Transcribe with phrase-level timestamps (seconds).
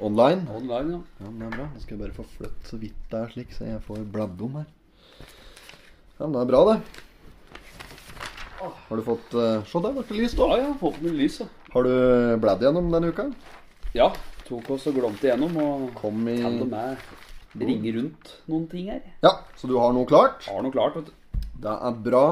[0.00, 0.46] online.
[0.54, 1.00] Online, ja.
[1.24, 1.66] Ja, men det er bra.
[1.74, 4.40] Nå skal jeg bare få flytte så vidt det er slik, så jeg får bladd
[4.46, 4.66] om her.
[6.18, 6.78] Ja, men det er bra, det.
[8.58, 10.48] Har du fått uh, Se, der ble det da.
[10.48, 11.46] Ja, jeg ja, fått med lys, ja.
[11.74, 11.92] Har du
[12.42, 13.28] bladd gjennom denne uka?
[13.94, 14.08] Ja,
[14.48, 17.06] tok oss og glomte igjennom og Kom i hadde med
[17.58, 19.04] ringe rundt noen ting her.
[19.24, 20.44] Ja, så du har noe klart?
[20.50, 21.46] Har noe klart, vet du.
[21.58, 22.24] Det er bra.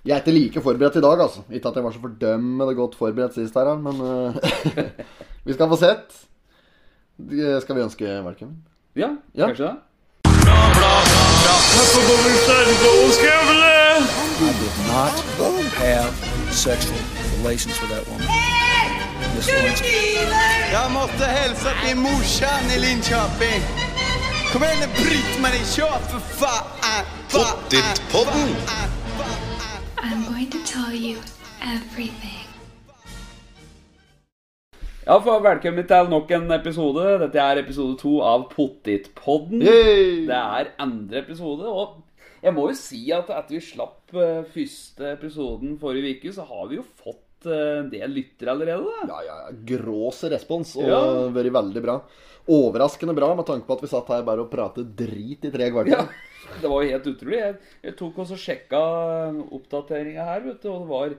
[0.00, 1.44] Jeg er ikke like forberedt i dag, altså.
[1.52, 4.36] Ikke at jeg var så fordømmende godt forberedt sist her, men uh,
[5.46, 6.16] vi skal få sett.
[7.30, 8.56] Det Skal vi ønske velkommen?
[8.96, 9.46] Ja, Ja.
[9.46, 9.76] kanskje det?
[15.38, 16.12] not have
[16.50, 16.98] sexual
[17.38, 18.26] relations with that woman.
[19.36, 20.16] Miss Lewinsky.
[20.72, 23.62] Jag måste hälsa till morsan i Linköping.
[24.52, 26.64] Kom igen nu Britt-Marie, kör för fan!
[27.30, 28.48] Pottit-podden.
[30.02, 31.16] I'm going to tell you
[31.62, 32.39] everything.
[35.06, 37.04] Ja, for Velkommen til nok en episode.
[37.22, 39.62] Dette er episode to av Pottitpodden.
[39.64, 41.96] Det er andre episode, og
[42.44, 46.68] jeg må jo si at etter vi slapp eh, første episoden forrige uke, så har
[46.70, 48.92] vi jo fått eh, en del lyttere allerede.
[49.08, 49.08] da.
[49.10, 49.56] Ja, ja, ja.
[49.72, 51.00] Grås respons, og Ja.
[51.36, 51.96] vært veldig bra.
[52.50, 55.68] Overraskende bra, med tanke på at vi satt her bare og pratet drit i tre
[55.72, 55.96] kvarter.
[55.96, 57.40] Ja, det var jo helt utrolig.
[57.40, 58.80] Jeg, jeg tok også sjekka
[59.48, 61.18] oppdateringa her, vet du, og det var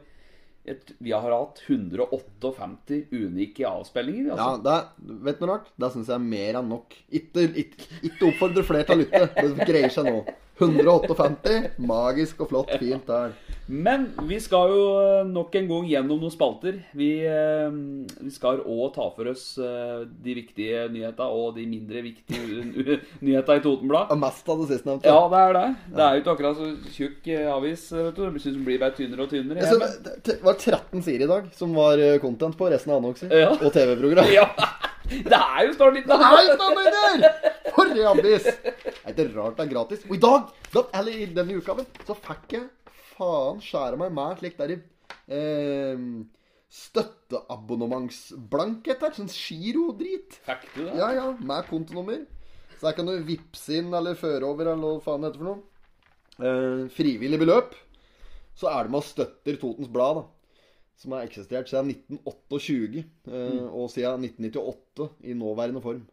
[0.65, 4.35] et, Vi har hatt 158 unike avspillinger.
[4.35, 4.61] Ja, Altså.
[4.67, 5.71] det, vet du noe rart?
[5.81, 6.95] Det syns jeg er mer enn nok.
[7.11, 9.23] Ikke oppfordre flere til å lytte.
[9.57, 10.21] Det greier seg nå.
[10.61, 11.55] 158.
[11.81, 12.71] Magisk og flott.
[12.81, 13.33] Fint der.
[13.67, 16.79] Men vi skal jo eh, nok en gang gjennom noen spalter.
[16.97, 17.69] Vi, eh,
[18.19, 22.65] vi skal òg ta for oss eh, de viktige nyhetene og de mindre viktige
[23.21, 24.11] nyhetene i Totenblad.
[24.11, 25.07] Og mest av det sistnevnte.
[25.07, 25.63] Ja, det er det.
[25.95, 27.85] Det er jo ikke akkurat så tjukk avis.
[27.95, 28.23] vet du.
[28.25, 29.63] Det synes det blir bare tynnere og tynnere.
[29.63, 32.71] Jeg så, det det var 13 sider i dag som var content på.
[32.73, 33.53] Resten av annonser Ja.
[33.55, 34.27] og TV-program.
[34.41, 34.47] Ja,
[35.11, 37.23] det er jo snart litt Hei, standarder!
[37.75, 38.45] For en avis!
[38.45, 40.05] Det er ikke rart det er gratis.
[40.07, 41.75] Og i dag, da, eller i denne uka,
[42.07, 42.67] så fikk jeg
[43.21, 44.77] faen skjære meg med slik der i
[45.37, 45.97] eh,
[46.81, 49.13] støtteabonnementsblankett her.
[49.15, 50.39] Sånn girodrit.
[50.47, 50.93] Fikk du det?
[50.99, 52.19] Ja, ja, med kontonummer.
[52.79, 55.49] Så her kan du vippse inn eller føre over eller hva faen det heter for
[55.51, 55.61] noe.
[56.41, 57.71] Eh, frivillig beløp.
[58.57, 60.25] Så er det med og støtter Totens Blad, da.
[61.01, 63.03] Som har eksistert siden 1928.
[63.29, 66.03] eh, Og siden 1998 i nåværende form.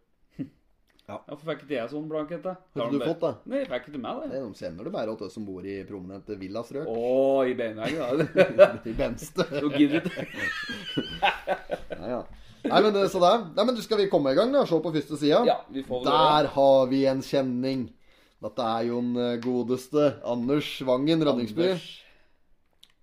[1.08, 2.42] Hvorfor fikk ikke jeg sånn blankett?
[2.44, 2.52] da?
[2.76, 3.30] Har ikke du fått det?
[3.48, 4.26] Nei, jeg fikk ikke til det.
[4.32, 6.90] Det de sender det bare til oss som bor i prominente villastrøk.
[6.92, 7.06] Å,
[7.48, 8.26] i beinveggen,
[8.58, 8.66] da.
[8.84, 9.46] I Benste.
[9.62, 10.26] Du gidder ikke.
[11.98, 12.18] Ja, ja.
[12.68, 13.30] Nei, men, så det.
[13.56, 14.66] Nei, men du, skal vi komme i gang, da?
[14.68, 15.40] Se på første sida.
[15.48, 17.86] Ja, vi får vel Der har vi en kjenning.
[18.44, 21.70] Dette er jo den eh, godeste Anders Vangen Rønningsby.
[21.72, 21.86] Anders.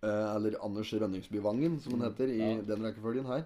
[0.06, 2.54] Eh, eller Anders Rønningsby Vangen, som han heter i Ja.
[2.70, 3.44] den rekkefølgen her.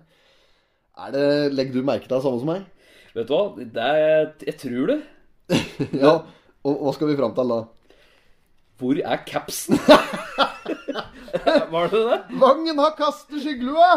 [1.00, 1.26] Er det,
[1.56, 2.68] Legger du merke til det samme som meg?
[3.16, 3.44] Vet du hva?
[3.58, 5.00] Det er, jeg tror det.
[6.04, 6.14] Ja.
[6.68, 7.60] Og hva skal vi fram til da?
[8.80, 9.80] Hvor er capsen?
[11.70, 12.18] Var det det?
[12.42, 13.90] Vangen har kastet skyggelue!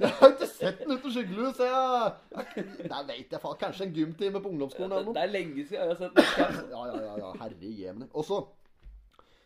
[0.00, 3.58] Jeg har ikke sett den uten skyggelue, så jeg, jeg Det veit jeg faen.
[3.60, 5.14] Kanskje en gymtime på ungdomsskolen eller noe.
[5.16, 6.60] Det er lenge siden jeg har sett den caps.
[6.72, 7.30] Ja, ja, ja, ja.
[7.42, 8.08] herre jemini.
[8.12, 8.40] Og så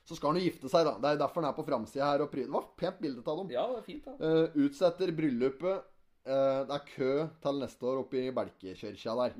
[0.06, 0.93] så skal han jo gifte seg, da.
[1.03, 2.21] Det er derfor han er på framsida her.
[2.22, 3.49] og pry- Det var et pent bilde av dem.
[3.56, 4.12] Ja, det er fint, da.
[4.22, 5.81] Uh, utsetter bryllupet.
[6.27, 7.13] Eh, det er kø
[7.45, 9.35] til neste år oppe i Belkekirka der.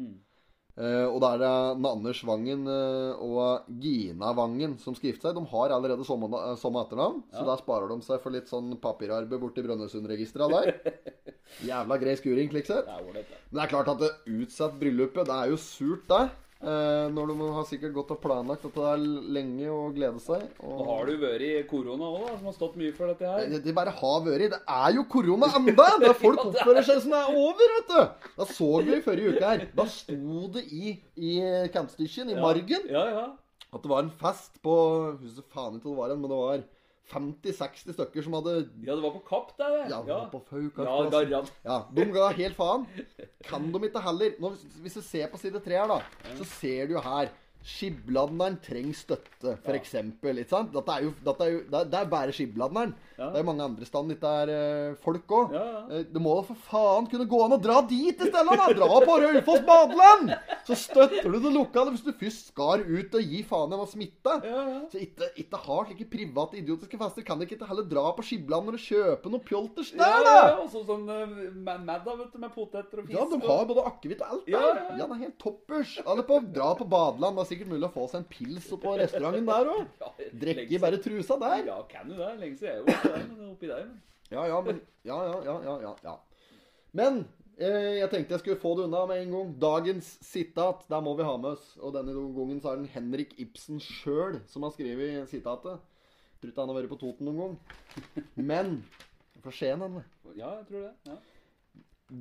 [0.77, 1.51] Eh, og da er det
[1.89, 5.39] Anders Vangen eh, og Gina Vangen som skal gifte seg.
[5.39, 7.47] De har allerede samme, eh, samme etternavn, så Ja.
[7.49, 10.75] der sparer de seg for litt sånn papirarbeid borti Brønnøysundregistra der.
[11.71, 12.87] Jævla grei skuring, slik sett.
[12.87, 16.31] Men det er klart at det utsatt bryllupet, det er jo surt, det.
[16.57, 19.03] Eh, når du har sikkert gått og planlagt dette der
[19.37, 20.47] lenge og glede seg.
[20.65, 20.79] Og...
[20.79, 23.51] Nå har du vært i korona òg, som har stått mye for dette her.
[23.53, 25.89] Det, det bare har vært Det er jo korona enda!
[26.07, 28.31] Der folk oppfører seg som det er over, vet du!
[28.39, 29.67] Da så vi forrige uke her.
[29.77, 31.35] Da sto det i, i
[31.75, 33.27] kantstykken, i margen, Ja, ja.
[33.77, 34.79] at det var en fest på
[35.21, 36.65] husker faen ikke hva det var, men det var
[37.13, 39.71] 50-60 stykker som hadde Ja, det var på Kapp, det.
[39.93, 41.29] Ja, det var på Faukas Ja, plass.
[41.31, 41.53] garant.
[41.65, 42.87] Ja, de ga helt faen.
[43.47, 44.51] Kan de ikke heller Nå,
[44.83, 46.01] Hvis du ser på side tre her, da,
[46.39, 47.31] så ser du jo her
[47.67, 50.39] Skibladneren trenger støtte, for eksempel.
[50.39, 50.69] Ikke sant?
[50.71, 52.93] Dette er jo, dette er jo det, det er bare Skibladneren.
[53.17, 53.31] Ja.
[53.33, 55.55] Det er jo mange andre steder dette er eh, folk òg.
[55.57, 56.03] Ja, ja.
[56.13, 58.67] Det må da for faen kunne gå an å dra dit i stedet, da!
[58.77, 60.35] Dra på Raufoss badeland!
[60.69, 63.87] Så støtter du det lokale hvis du først skal ut og gi faen i å
[63.89, 64.35] smitte.
[64.45, 64.81] Ja, ja.
[64.93, 67.25] Så ikke, ikke ha slike private idiotiske fester.
[67.27, 70.37] Kan dere ikke heller dra på Skibladner og kjøpe noe pjolters Ja, der, ja, da?
[70.53, 71.39] ja, så sånn uh,
[71.87, 73.17] Madda, vet du, med poteter og fisk.
[73.17, 74.53] Ja, de har både akevitt og alt der.
[74.53, 75.07] Ja, Ja, ja, ja.
[75.07, 75.97] det er helt toppers.
[76.05, 77.39] Eller på, dra på badeland.
[77.39, 80.13] Det er sikkert mulig å få seg en pils på restauranten der òg.
[80.43, 81.65] Drikke bare trusa der.
[81.71, 82.33] Ja, kan du det?
[82.43, 83.06] Lenge siden jeg var
[83.53, 83.89] oppi der.
[84.31, 85.97] Ja, ja, men Ja, ja, ja, ja, ja.
[86.05, 86.17] ja.
[86.93, 87.27] Men
[87.57, 89.53] Eh, Jeg tenkte jeg skulle få det unna med en gang.
[89.61, 91.71] Dagens sitat, der må vi ha med oss.
[91.81, 95.81] Og denne gangen så er det Henrik Ibsen sjøl som har skrevet sitatet.
[96.37, 98.27] Tror ikke han har vært på Toten noen gang.
[98.37, 98.75] Men
[99.41, 100.03] Fra Skien, han.
[100.37, 100.93] Ja, jeg tror det.
[101.09, 101.17] Ja.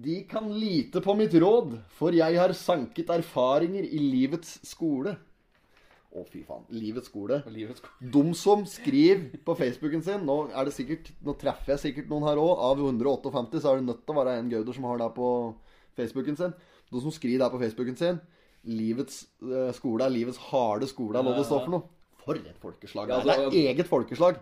[0.06, 5.18] De kan lite på mitt råd, for jeg har sanket erfaringer i livets skole.
[6.16, 6.64] Å, fy faen.
[6.72, 7.42] Livets skole.
[7.52, 8.12] Livets skole.
[8.16, 12.28] De som skriver på Facebooken sin Nå er det sikkert Nå treffer jeg sikkert noen
[12.30, 12.54] her òg.
[12.70, 15.28] Av 158 så er det nødt til å være en gauder som har det på
[16.00, 16.56] Facebooken sin.
[16.94, 18.24] De som skriver det på Facebooken sin
[18.66, 21.86] Livets eh, skole er livets harde skole, er hva det står for noe.
[22.26, 23.12] For et folkeslag.
[23.12, 24.40] Ja, det er altså- eget folkeslag.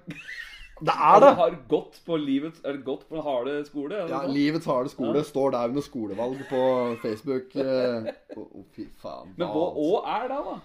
[0.80, 1.31] Det er det!
[1.44, 4.00] har gått på livets Er det gått på den harde skole?
[4.10, 4.24] Ja?
[4.28, 6.62] Livets harde skole står der under skolevalg på
[7.04, 7.56] Facebook.
[7.56, 9.36] eh, Å, oh, fy faen.
[9.38, 9.90] Men hva altså.
[9.90, 10.56] òg er det, da?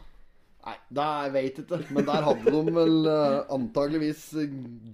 [0.68, 1.78] Nei, det jeg vet ikke.
[1.96, 4.24] Men der hadde de vel eh, antageligvis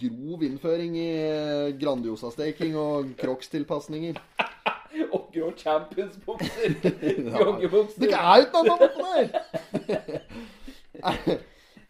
[0.05, 4.21] grov innføring i eh, Grandiosa-steking og Crocs-tilpasninger.
[5.15, 6.77] Og grå champions-bukser.
[6.85, 10.21] Det er jo ikke noe annet der!
[11.03, 11.17] er,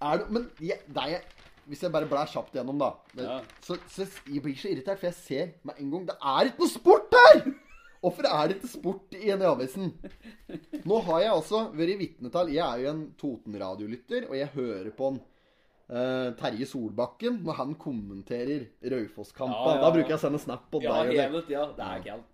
[0.00, 1.26] er det Men jeg, det er,
[1.69, 2.88] hvis jeg bare blær kjapt gjennom, da
[3.20, 3.36] Ja.
[3.64, 6.64] så, så Jeg blir så irritert, for jeg ser med en gang Det er ikke
[6.64, 7.44] noe sport her!
[8.05, 9.93] Hvorfor er det ikke sport i en avisen?
[10.85, 14.91] Nå har jeg altså vært vitne til Jeg er jo en Toten-radiolytter, og jeg hører
[14.99, 15.19] på en
[15.89, 19.56] eh, Terje Solbakken når han kommenterer Raufoss-kampen.
[19.56, 21.17] Ja, ja, Da bruker jeg å sende snap på Ja, deg.
[21.23, 21.65] Hevet, det.
[21.81, 22.33] Det er kaldt.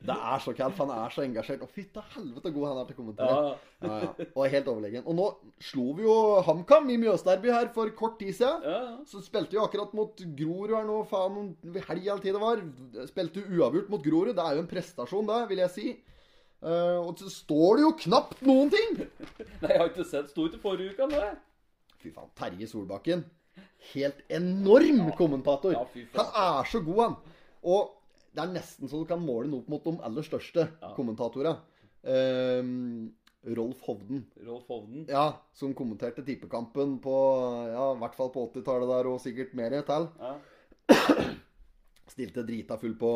[0.00, 1.62] Det er så kaldt, for han er så engasjert.
[1.64, 3.32] Og fytte helvete god han er til å kommentere.
[3.36, 3.56] Ja.
[3.84, 4.26] Ja, ja.
[4.30, 5.02] Og er helt overlegen.
[5.04, 5.26] Og nå
[5.64, 6.14] slo vi jo
[6.46, 8.64] HamKam i Mjøsderby her for kort tid siden.
[8.64, 8.94] Ja, ja.
[9.08, 12.64] Så spilte vi akkurat mot Grorud her nå, faen, helg eller tid det var.
[13.10, 14.32] Spilte uavgjort mot Grorud.
[14.38, 15.92] Det er jo en prestasjon, det, vil jeg si.
[16.60, 18.98] Uh, og så står det jo knapt noen ting!
[19.62, 21.38] Nei, jeg har ikke sett Sto ikke forrige uke, jeg.
[22.00, 23.28] Fy faen, Terje Solbakken.
[23.92, 25.76] Helt enorm kommentator.
[25.76, 27.16] Han er så god, han.
[27.68, 27.99] Og
[28.34, 30.92] det er nesten så du kan måle den opp mot de aller største Ja.
[30.96, 31.56] kommentatorene.
[32.04, 33.10] Um,
[33.56, 34.26] Rolf Hovden.
[34.46, 35.06] Rolf Hovden.
[35.08, 37.14] Ja, som kommenterte tippekampen på
[37.72, 40.08] Ja, i hvert fall på 80-tallet der, og sikkert mer til.
[40.20, 40.34] Ja.
[42.10, 43.10] Stilte drita full på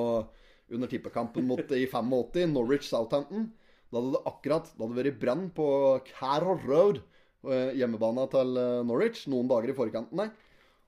[0.74, 3.50] under tippekampen mot i 85, Norwich Southampton.
[3.92, 5.66] Da hadde det akkurat Da hadde vært brann på
[6.08, 7.02] Carroll Road,
[7.46, 10.32] eh, hjemmebana til eh, Norwich, noen dager i forkanten der.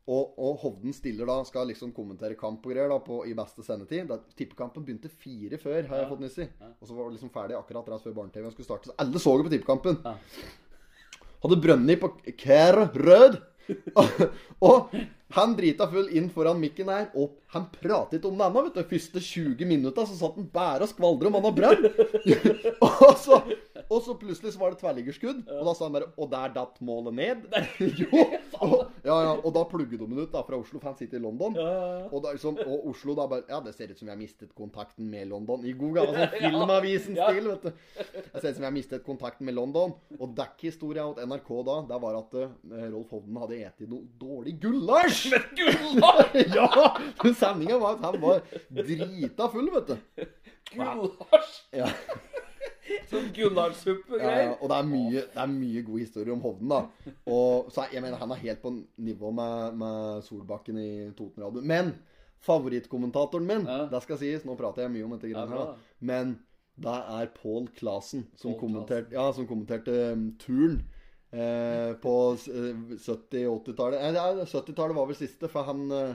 [0.06, 3.64] Og, og Hovden stiller da, skal liksom kommentere kamp og greier da på, i beste
[3.67, 4.05] sendetid.
[4.06, 6.47] Da, tippekampen begynte fire før, har jeg fått nyss i.
[6.69, 8.93] Og så var det liksom ferdig akkurat rett før barne-TV skulle starte.
[8.93, 9.99] Så alle så jo på tippekampen.
[10.06, 10.14] Ja.
[11.43, 13.41] Hadde Brønni på Kær Rød.
[14.69, 14.94] og
[15.35, 18.62] han drita full inn foran mikken her, og han pratet om det ennå.
[18.75, 18.82] du.
[18.90, 21.87] Første 20 minutta så satt han bare og skvaldra om han har brann.
[22.87, 23.40] og, så,
[23.87, 26.81] og så plutselig så var det tverrliggerskudd, og da sa han bare Og der datt
[26.84, 27.46] målet ned.
[28.02, 28.25] jo!
[28.56, 31.20] Og, ja, ja, og da plugget de den ut da fra Oslo, for han sitter
[31.20, 31.56] i London.
[32.10, 34.52] Og, da liksom, og Oslo da bare Ja, det ser ut som vi har mistet
[34.56, 35.64] kontakten med London.
[35.66, 37.72] I god gammel sånn Filmavisen-stil, vet du.
[37.96, 39.94] Det ser ut som vi har mistet kontakten med London.
[40.19, 44.56] Og dekkhistoria hos NRK da, det var at uh, Rolf Hovden hadde spist noe dårlig
[44.60, 45.31] gulasj!
[45.56, 46.46] Gulasj!
[46.54, 46.66] ja!
[47.38, 48.43] Sendinga var at han var
[48.81, 50.27] drita full, vet du.
[50.73, 51.61] Gulasj!
[51.77, 51.91] Ja.
[53.11, 54.53] Sånn gulasjsuppe-greier.
[54.53, 57.12] Ja, og det er, mye, det er mye god historie om Hovden, da.
[57.27, 58.73] Og, så jeg mener, Han er helt på
[59.03, 61.62] nivå med, med Solbakken i Totenradio.
[61.67, 61.94] Men
[62.47, 63.87] favorittkommentatoren min, Ja.
[63.91, 65.97] det skal sies, nå prater jeg mye om dette greiene her, da.
[66.00, 66.37] Men
[66.77, 70.82] det er Pål Clasen som, Paul ja, som kommenterte um, turn.
[71.32, 76.15] Eh, på eh, 70-80-tallet eh, ja, 70-tallet var vel siste, for han eh,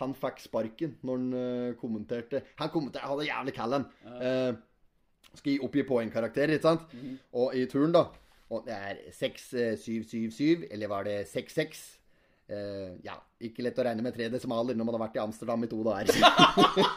[0.00, 3.88] Han fikk sparken når han eh, kommenterte Han kommenterte, han hadde jævlig callen.
[4.06, 4.20] en.
[4.22, 4.52] Eh,
[5.32, 6.92] skal gi oppgi poengkarakter, ikke sant?
[7.32, 8.04] Og i turen, da.
[8.52, 11.78] Og det er 6-7-7-7, eller var det 6-6?
[12.52, 15.62] Eh, ja, ikke lett å regne med tre desimaler når man har vært i Amsterdam
[15.64, 16.18] i to dager.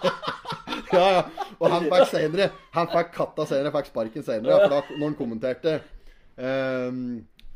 [0.98, 1.22] ja, ja.
[1.56, 5.06] Og han fikk senere Han fikk katta senere, fikk sparken senere, ja, for da, når
[5.08, 5.78] han kommenterte
[6.36, 7.00] um,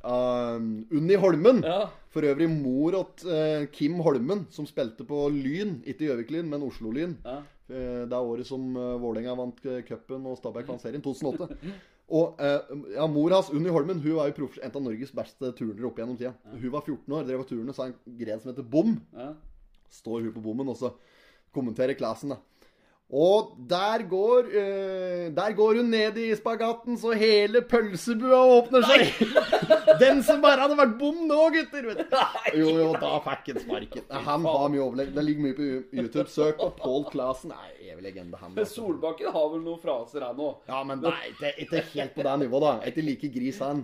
[0.04, 1.64] um, Unni Holmen.
[1.66, 1.88] Ja.
[2.10, 5.80] For øvrig mor til Kim Holmen, som spilte på Lyn.
[5.86, 7.16] Ikke Gjøvik-Lyn, men Oslo-Lyn.
[7.26, 7.40] Ja.
[7.70, 11.04] Uh, Det er året som uh, Vålerenga vant eh, cupen og Stabæk vant serien.
[11.06, 11.58] 2008.
[12.10, 15.86] Og eh, ja, mor hans, Unni Holmen, hun var jo en av Norges beste turnere
[15.86, 16.34] opp gjennom tida.
[16.56, 18.96] Hun var 14 år, drev og turnet, så en gren som heter Bom.
[19.14, 19.36] Ja.
[19.94, 20.90] Står hun på bommen, og så
[21.54, 22.40] kommenterer klassen, da.
[23.10, 29.24] Og der går uh, Der går hun ned i spagaten så hele pølsebua åpner seg.
[30.04, 31.88] Den som bare hadde vært bom nå, gutter!
[32.54, 34.06] Jo, jo, da fikk han sparken.
[34.28, 35.12] Han har mye overlegg.
[35.16, 35.66] Det ligger mye på
[35.98, 36.28] YouTube.
[36.30, 37.54] Søk på Paul Clasen.
[37.56, 38.54] Nei, evig legende, han.
[38.54, 38.84] Men altså.
[38.84, 40.70] Solbakken har vel noen fraser, han òg.
[40.70, 42.92] Ja, men det er ikke, helt på det nivået, da.
[42.92, 43.84] Ikke like gris, han.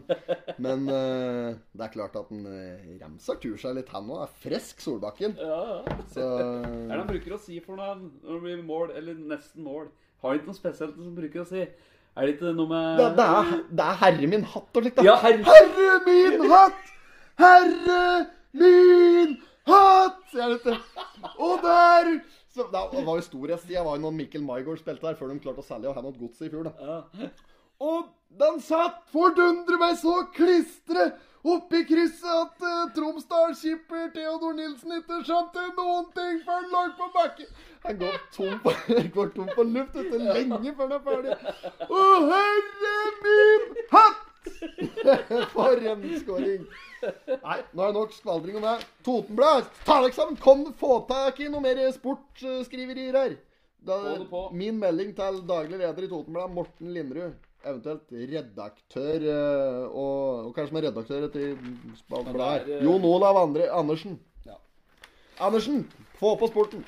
[0.62, 4.24] Men uh, det er klart at han uh, remser tur seg litt, han òg.
[4.28, 5.36] Er frisk, Solbakken.
[5.42, 6.00] Ja, ja.
[6.14, 9.64] Så er det han bruker å si for noe når det blir mål, eller nesten
[9.66, 9.88] mål?
[10.24, 11.64] Har ikke noe spesielt som bruker å si.
[12.16, 14.96] Er det ikke noe med Det, det, er, det er herre min hatt og slikt,
[15.00, 15.04] da.
[15.04, 16.86] Ja, herre- herre min hatt!
[17.42, 18.06] Herre
[18.56, 19.36] min
[19.68, 20.22] hatt!
[21.38, 22.12] Og der
[22.56, 23.74] så, Det var jo storhetstid.
[23.76, 26.04] Jeg var jo noen Mikkel Maigård spilte der, før de klarte å selge og ha
[26.06, 26.70] noe gods i fjor.
[26.70, 27.30] da.
[27.84, 31.12] Og den satt fordundre meg så klistre
[31.46, 37.10] oppi krysset at uh, Tromsdal-skipper Theodor Nilsen ikke skjønte noen ting før han lå på
[37.14, 37.52] bakken.
[37.86, 38.74] Han går tom på,
[39.18, 41.38] går tom på luft etter lenge før han er ferdig.
[41.86, 44.24] Å, herre min hatt!
[45.56, 46.66] For en skåring.
[47.02, 48.76] Nei, nå er det nok skvaldring om det.
[49.06, 50.38] Totenblad, ta deg sammen!
[50.42, 53.36] Kom, få tak i noe mer sportsskriverier her.
[53.86, 54.00] Da,
[54.54, 57.38] min melding til daglig leder i Totenblad, Morten Linderud.
[57.66, 61.56] Eventuelt redaktør og, og, og kanskje med redaktør etter
[62.10, 62.38] bladet her.
[62.38, 64.20] det er, eh, Jon Olav Andre Andersen.
[64.46, 64.58] Ja.
[65.42, 65.86] Andersen,
[66.20, 66.86] få på sporten!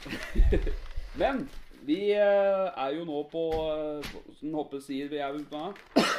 [1.22, 1.48] Men
[1.88, 4.08] vi eh, er jo nå på eh,
[4.38, 5.70] Som Hoppe sier, vi er ute nå?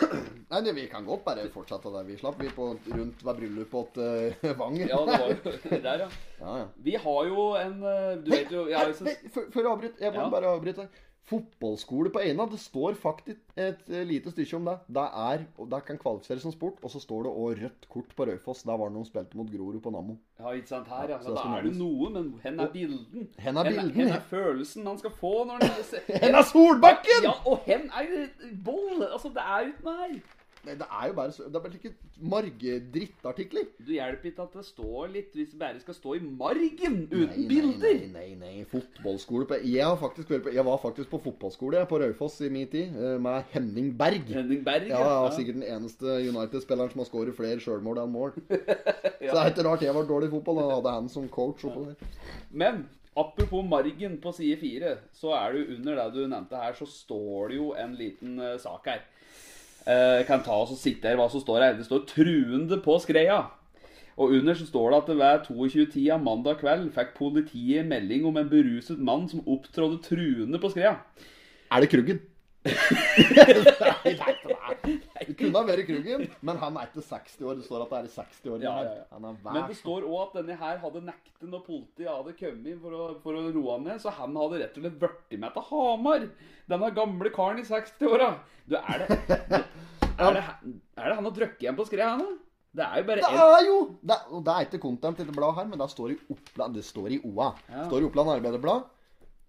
[0.51, 2.39] Nei, det, Vi kan godt bare fortsette der vi slapp.
[2.41, 4.89] Vi er på rundt hver bryllup åt uh, Vanger.
[4.89, 6.09] Ja, det var jo der, ja.
[6.41, 6.69] ja, ja.
[6.87, 9.73] Vi har jo en eh, Du Hei, vet jo jeg hei, hei, før, før jeg
[9.75, 10.31] avbryter, jeg må Ja.
[10.39, 10.89] bare avbryte.
[11.29, 12.47] Fotballskole på Eina.
[12.49, 14.77] Det står faktisk et eh, lite stykke om det.
[14.97, 16.79] Det er, det kan kvalifiseres som sport.
[16.83, 18.65] Og så står det òg rødt kort på Raufoss.
[18.69, 20.17] Der var det noen spilte mot Grorud på Nammo.
[20.41, 21.21] Ja, ikke sant her, ja.
[21.23, 23.29] Så da er det noe, men hen er bilden?
[23.39, 24.17] Hen er bilden, Hen ja.
[24.21, 25.87] er følelsen han skal få når han
[26.25, 27.25] Hen er Solbakken!
[27.27, 28.29] Ja, og hen er
[28.65, 29.05] boll!
[29.11, 30.19] Altså, det er uten her.
[30.67, 31.93] Nei, det er jo bare Det er bare ikke
[32.33, 33.69] margedrittartikler.
[33.79, 37.31] Du hjelper ikke at det står litt hvis det bare skal stå i margen uten
[37.31, 38.01] Nei, bilder.
[38.01, 38.67] Nei, nei, nei, nei.
[38.73, 42.51] Fotballskole på Jeg, har faktisk på, jeg var faktisk på fotballskole jeg, på Raufoss i
[42.53, 44.27] min tid, eh, med Henning Berg.
[44.35, 44.91] Henning Berg.
[44.91, 48.35] Ja, er sikkert den eneste United-spilleren som har skåret flere sjølmål enn mål.
[48.49, 50.63] Så det er ikke rart jeg var dårlig i fotball.
[50.63, 52.17] Da hadde han som coach oppå der.
[52.51, 52.87] Men
[53.19, 56.87] apropos margen på side fire, så er det jo under det du nevnte her, så
[56.89, 59.07] står det jo en liten eh, sak her.
[59.89, 61.77] Eh, kan ta oss og sitte her hva som står her.
[61.79, 63.47] Det står 'truende på skreia'.
[64.19, 68.51] Og under så står det at ved 22-tida mandag kveld fikk politiet melding om en
[68.51, 70.97] beruset mann som opptrådte truende på skreia.
[71.71, 72.21] Er det Kruggen?
[72.67, 72.75] nei,
[74.05, 74.58] nei, nei.
[75.29, 77.59] Det kunne ha vært Krugen, men han er ikke 60 år.
[77.61, 78.63] Det står at det er i 60 år.
[78.65, 79.19] Ja, ja, ja.
[79.45, 83.07] Men det står òg at denne her hadde nektet når politiet hadde kommet for å,
[83.23, 86.27] for å roe han ned, så han hadde rett og slett blitt med til Hamar.
[86.73, 88.33] Denne gamle karen i 60-åra.
[88.69, 89.63] Du, er det
[90.19, 90.45] Er det,
[90.99, 92.39] er det han har drukket igjen på skredet, han?
[92.79, 95.35] Det er jo bare Det er jo det, er- det er ikke content i det
[95.37, 97.53] bladet her, men det står i Oppland Det står i OA.
[97.71, 97.85] Ja.
[97.89, 98.89] står i Oppland Arbeiderblad.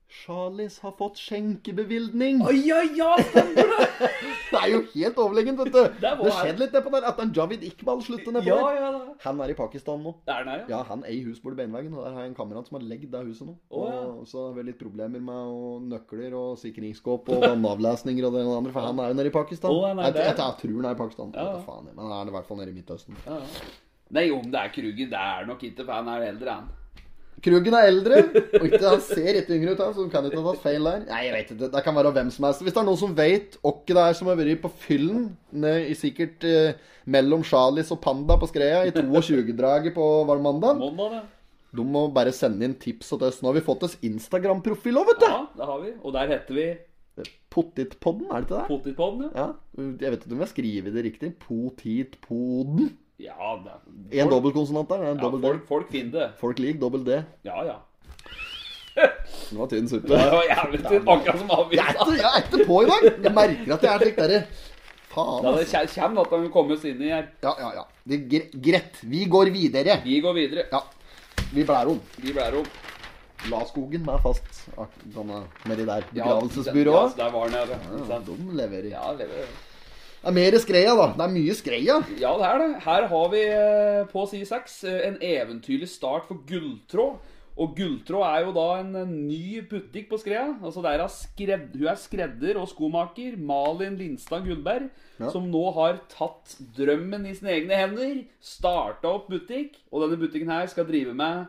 [0.10, 2.40] Charlies har fått skjenkebevilgning.
[2.42, 3.88] Oi, ja, ja, stemmer det!
[4.50, 5.76] Det er jo helt overlegent, vet du.
[6.02, 7.04] Det Det, skjedde litt nedpå der.
[7.06, 8.78] At den Javid Iqbal slutter nedpå Ja, der.
[8.80, 9.14] ja, ja.
[9.28, 10.16] Han er i Pakistan nå.
[10.26, 10.70] Det er den her, ja.
[10.72, 13.06] Ja, han eier hus borti Beinveggen, og der har jeg en kamerat som har legd
[13.14, 13.54] det huset nå.
[13.70, 14.00] Oh, ja.
[14.16, 18.42] Og så har vi litt problemer med og nøkler og sikringsskåp og vannavlesninger og det
[18.48, 19.70] og det andre, for han er jo nede i Pakistan.
[19.78, 21.38] Oh, nei, jeg, jeg, jeg tror han er i Pakistan.
[21.38, 21.54] Ja.
[21.70, 23.22] Faen, men han er i hvert fall nede i Midtøsten.
[23.30, 23.38] ja.
[23.46, 23.70] ja.
[24.10, 26.70] Nei, om det er Kruger, det er nok ikke, for han er eldre, han.
[27.46, 28.20] Kruggen er eldre,
[28.60, 30.88] og ikke, han ser ikke yngre ut, han, så han kan ikke ha tatt feil
[30.90, 31.04] der.
[31.08, 32.64] Nei, jeg vet ikke, Det kan være hvem som helst.
[32.66, 35.26] Hvis det er noen som vet hvem det er som har vært på fyllen,
[35.66, 36.78] ned sikkert eh,
[37.10, 40.84] mellom Charlies og Panda på Skreia i 22-draget på var mandag,
[41.70, 43.42] de må bare sende inn tips til oss.
[43.44, 45.28] Nå har vi fått oss Instagram-profil òg, vet du.
[45.30, 45.92] Ja, det har vi.
[46.02, 46.70] Og der heter vi
[47.50, 48.66] Pottitpodden, er det ikke det?
[48.70, 49.46] Potetpodden, ja.
[49.76, 51.30] Ja, Jeg vet ikke om jeg skriver det riktig.
[51.44, 52.92] Potitpoden.
[53.20, 55.04] Ja, det En dobbeltkonsonant der.
[55.04, 55.46] En ja, dobbel D.
[55.50, 56.28] folk, folk finner det.
[56.40, 57.22] Folk liker dobbel D.
[57.46, 57.78] Ja, ja.
[58.96, 60.08] Det var tynn suppe.
[60.16, 62.18] Det var jævlig tynt, akkurat som Jeg er avisa.
[62.20, 63.06] jeg er ikke på i dag.
[63.24, 64.42] Jeg merker at jeg er slik derre
[65.10, 66.02] Faen, Ja, det altså.
[66.02, 67.26] kommer at de kommer oss inn i her.
[67.44, 67.86] Ja, ja, ja.
[68.06, 69.00] Det er gre greit.
[69.14, 69.96] Vi går videre.
[70.04, 70.68] Vi går videre.
[70.72, 70.82] Ja.
[71.54, 72.02] Vi blærer om.
[72.22, 72.68] Vi blær om.
[73.50, 74.68] Laskogen med fast
[75.66, 76.06] nedi der.
[76.12, 76.14] Begravelsesbyrået.
[76.14, 76.94] Begravelsesbyrå.
[76.94, 78.14] Ja, der var den, ja.
[78.14, 78.90] Ja, de leverer.
[78.92, 79.50] Ja, lever.
[80.20, 81.10] Det er mer skreia, da.
[81.16, 81.98] Det er mye skreia.
[82.20, 82.70] ja, det er det.
[82.84, 87.36] Her har vi eh, på side 6 en eventyrlig start for Gulltråd.
[87.60, 90.46] Og Gulltråd er jo da en eh, ny butikk på Skrea.
[90.64, 95.28] Altså der er skred, Hun er skredder og skomaker, Malin Lindstad Gullberg, Ja.
[95.32, 98.22] som nå har tatt drømmen i sine egne hender.
[98.40, 101.48] Starta opp butikk, og denne butikken her skal drive med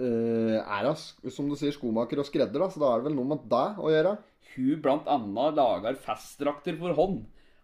[0.00, 0.96] uh, er hun,
[1.30, 3.76] som du sier, skomaker og skredder, da, så da er det vel noe med deg
[3.84, 4.14] å gjøre?
[4.54, 7.20] Hun blant annet lager festdrakter for hånd.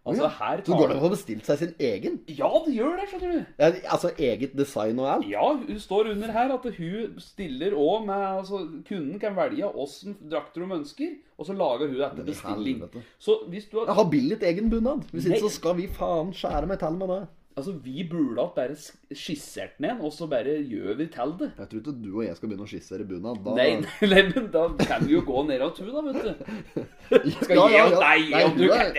[0.09, 0.29] Altså Ja.
[0.39, 2.19] her Så går det an å få bestilt seg sin egen?
[2.27, 3.45] Ja, det gjør det, skjønner du.
[3.59, 5.27] Ja, altså eget design og alt?
[5.29, 10.15] Ja, hun står under her at hun stiller òg med altså, Kunden kan velge åssen
[10.29, 12.83] drakter hun ønsker, og så lager hun etter bestilling.
[13.19, 15.03] Så hvis du Jeg har billig billig egen bunad.
[15.11, 17.27] Hvis ikke så skal vi faen skjære meg til med det.
[17.57, 18.75] Altså, vi burde hatt bare
[19.15, 21.49] skissert den igjen, og så bare gjør vi til det.
[21.57, 23.41] Jeg tror ikke du og jeg skal begynne å skissere bunad.
[23.45, 23.55] Da...
[23.57, 23.69] Nei,
[24.13, 26.87] nei, men da kan vi jo gå ned av tur, da, vet du.
[27.43, 27.99] Skal Ja, ja, ja.
[27.99, 28.93] deg, Nei, du er-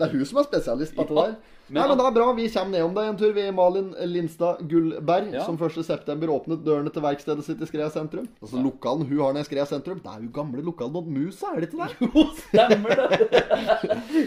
[0.00, 1.34] det er hun som er spesialist på dette Ja, der.
[1.70, 2.24] men Nei, men det er bra.
[2.34, 3.42] Vi kommer nedom deg en tur, vi.
[3.54, 5.44] Malin Lindstad Gullberg, Ja.
[5.44, 6.30] som 1.9.
[6.34, 8.24] åpnet dørene til verkstedet sitt i Skrea sentrum.
[8.40, 11.68] Altså Lokalen hun har nede i Skrea sentrum, det er jo gamle lokal.musa, er det
[11.68, 11.92] ikke det?
[12.08, 13.20] Jo, stemmer det.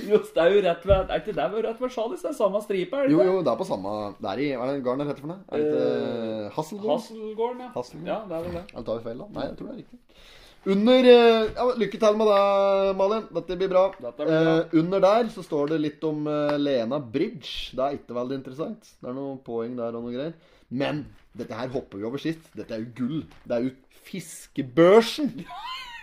[0.08, 2.22] Jo, det er jo rett ved Er ikke det rett ved Sjalis?
[2.24, 3.34] Det er samme stripe, er det Jo, ikke?
[3.34, 4.70] jo, det er på samme Det er i Hva
[5.24, 5.42] det for noe?
[5.48, 6.94] Er det ikke Hasselgård?
[6.94, 7.72] Hasselgården, ja.
[7.74, 8.08] Hasselgården.
[8.12, 8.64] Ja, det er vel det.
[8.74, 9.28] Eller tar vi feil, da?
[9.34, 10.00] Nei, jeg tror det er riktig.
[10.74, 12.44] Under eh, ja, Lykke til med det,
[13.00, 13.26] Malin.
[13.36, 13.84] Dette blir bra.
[13.98, 14.54] Dette blir bra.
[14.62, 17.74] Eh, under der så står det litt om uh, Lena Bridge.
[17.76, 18.94] Det er ikke veldig interessant.
[19.00, 20.36] Det er noen poeng der og noe greier.
[20.74, 21.04] Men
[21.36, 22.48] dette her hopper vi over sist.
[22.56, 23.26] Dette er jo gull.
[23.44, 23.76] Det er jo
[24.10, 25.36] fiskebørsen.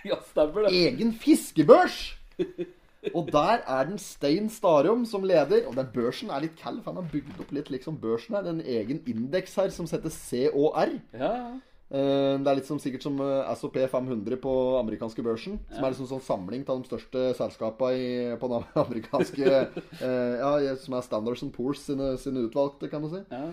[0.01, 0.71] Ja, stemmer det.
[0.73, 2.15] Egen fiskebørs!
[3.15, 5.63] Og der er den Stein Starum som leder.
[5.71, 8.49] Og den børsen er litt kald, for han har bygd opp litt liksom børsen her.
[8.51, 10.93] En egen indeks her som heter COR.
[11.17, 11.51] Ja, ja.
[11.91, 15.57] Eh, Det er litt som, sikkert som eh, SOP 500 på amerikanske børsen.
[15.73, 20.77] Som er liksom sånn samling av de største selskapene i, på den amerikanske eh, Ja,
[20.79, 23.25] som er Standards and Poors sine, sine utvalgte, kan du si.
[23.33, 23.49] ja.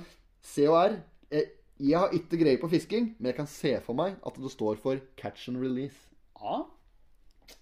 [0.53, 0.99] COR
[1.31, 1.49] eh,
[1.81, 4.77] Jeg har ikke greie på fisking, men jeg kan se for meg at det står
[4.83, 5.97] for catch and release.
[6.41, 6.65] ja.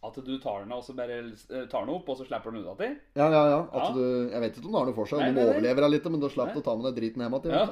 [0.06, 2.62] At du tar den, og så bare eh, tar den opp, og så slipper den
[2.64, 2.96] unna til?
[3.18, 3.60] Ja, ja, ja.
[3.72, 3.94] At Ja.
[3.94, 5.20] Du, jeg vet ikke om du har noe for seg.
[5.20, 6.62] Nei, Du nei, overlever deg litt, men du slapp Nei.
[6.62, 7.54] å ta med deg driten hjem igjen.
[7.54, 7.66] Ja.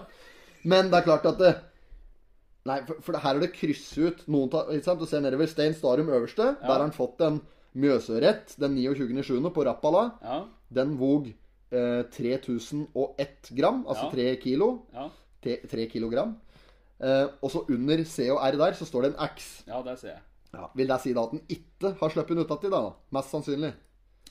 [0.64, 1.54] Men det er klart at det,
[2.66, 5.00] Nei, for, for her er det krysset ut noen ta, ikke sant?
[5.02, 6.46] Du ser nedover Stein Starum øverste.
[6.62, 7.42] Der har han fått en
[7.76, 9.50] Mjøsørett den 29.7.
[9.52, 10.04] på Rappala.
[10.24, 10.38] Ja.
[10.72, 11.28] Den vog
[11.74, 14.12] eh, 3001 gram, altså Ja.
[14.16, 14.70] 3 kilo.
[14.94, 15.10] Ja,
[15.44, 16.38] 3 kilogram.
[17.04, 19.64] Eh, og så under C og R der så står det en X.
[19.68, 20.22] ja det ser jeg.
[20.54, 20.70] Ja.
[20.78, 22.84] Vil det si da at den ikke har sluppet den utati, da?
[23.16, 23.74] Mest sannsynlig.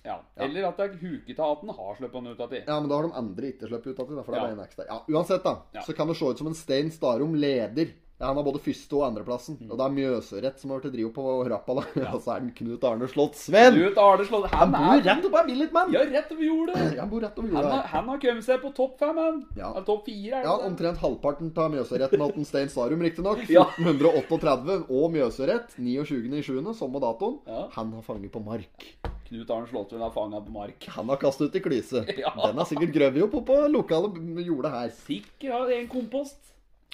[0.02, 0.16] Ja.
[0.36, 2.54] Eller at det er huket av at den har sluppet den ut av.
[2.58, 4.86] Ja, men da har de andre ikke sluppet utati, Ja.
[4.88, 7.92] Ja, uansett, da, så kan det se ut som en Stein Starom leder.
[8.22, 9.56] Ja, Han har både første- og andreplassen.
[9.58, 9.70] Mm.
[9.72, 11.82] Og det er Mjøsørett som har vært drive på Rappala.
[12.14, 13.74] og så er den Knut Arne Slottsveen.
[13.74, 15.90] Knut Arne Slått Han Han bor er rett oppe av Billit-mann!
[15.96, 16.76] Ja, rett over jordet.
[17.02, 17.88] Han bor rett over Han har, her.
[17.96, 19.40] han har kommet seg på topp fem, han.
[19.58, 19.72] Ja.
[19.72, 23.42] Eller topp fire, er det Ja, omtrent halvparten av Mjøsøretten til Stein Starum, riktignok.
[23.58, 23.66] Ja.
[23.82, 27.40] 1438 og Mjøsørett 29.7., samme datoen.
[27.50, 27.66] Ja.
[27.74, 28.86] Han har fanget på mark.
[29.26, 30.86] Knut Arne Slåttun er fanga på mark.
[30.94, 32.06] Han har kastet ut i klyse.
[32.22, 32.30] Ja.
[32.38, 34.12] Den er sikkert grøvet opp på lokale
[34.46, 34.90] jordet her.
[35.08, 36.38] Sikker har en kompost.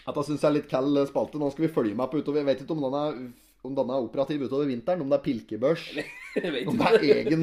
[0.07, 1.41] At jeg syns det er litt kald spalte.
[1.41, 2.43] Nå skal vi følge med på utover.
[2.43, 3.19] Jeg vet ikke om den er,
[3.67, 5.03] om den er operativ utover vinteren.
[5.05, 5.89] Om det er pilkebørs.
[6.39, 7.43] Om det er, egen,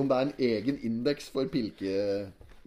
[0.00, 1.92] om det er en egen indeks for pilke...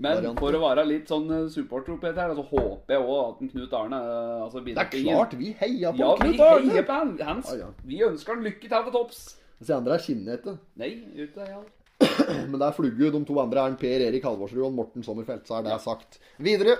[0.01, 3.51] Men for å være litt sånn eh, supporter oppi dette så håper jeg òg at
[3.51, 6.71] Knut Arne eh, altså Det er klart vi heier på Ja, Knut Arne!
[6.71, 7.11] heier på han.
[7.27, 7.51] hans.
[7.51, 7.67] Ah, ja.
[7.85, 9.19] Vi ønsker han lykke til til topps.
[9.61, 10.55] De andre er skinnete.
[10.81, 11.61] Nei, ute jeg.
[12.49, 13.11] Men det er flugge.
[13.13, 15.45] De to andre er en Per Erik Halvorsrud og Morten Sommerfelt.
[15.45, 16.17] Så er det sagt.
[16.41, 16.79] Videre.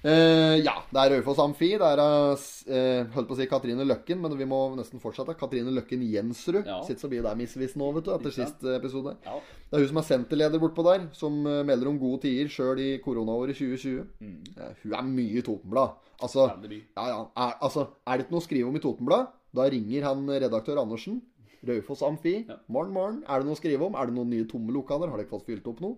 [0.00, 1.70] Eh, ja, det er Raufoss Amfi.
[1.76, 5.34] Det er uh, holdt på å si Katrine Løkken, men vi må nesten fortsette.
[5.38, 6.62] Katrine Løkken Jensrud.
[6.64, 6.78] Ja.
[6.86, 9.16] Sitter så mye der misvis nå, vet du, etter Ikke sist episode.
[9.26, 9.36] Ja.
[9.70, 12.80] Det er hun som er senterleder bortpå der, som eh, melder om gode tider sjøl
[12.82, 14.06] i koronaåret 2020.
[14.24, 15.98] Eh, hun er mye i Totenblad.
[16.20, 16.72] Altså, Mm.
[16.96, 20.04] Ja, ja, er, altså, er det ikke noe å skrive om i Totenblad, da ringer
[20.08, 21.20] han redaktør Andersen.
[21.66, 22.34] Raufoss Amfi.
[22.72, 23.20] Morgen, morgen.
[23.28, 23.96] Er det noe å skrive om?
[23.98, 25.10] Er det noen nye tomme lokaler?
[25.12, 25.96] Har dere fått fylt opp noe?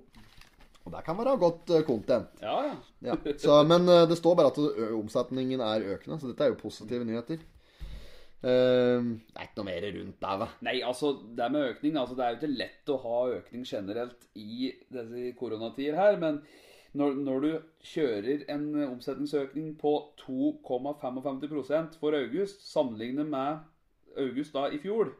[0.82, 2.42] Og det kan være godt eh, content.
[2.42, 2.76] Ja, ja.
[3.06, 3.16] Ja.
[3.38, 7.06] Så, men eh, det står bare at omsetningen er økende, så dette er jo positive
[7.08, 7.42] nyheter.
[8.42, 10.46] Uh, det er ikke noe mer rundt der, hva?
[10.66, 14.24] Nei, altså, det med økning altså, Det er jo ikke lett å ha økning generelt
[14.34, 16.40] i disse koronatider her, men
[16.98, 17.52] når, når du
[17.86, 19.92] kjører en omsetningsøkning på
[20.24, 23.62] 2,55% for august, sammenlignet med
[24.18, 25.14] august da i fjor,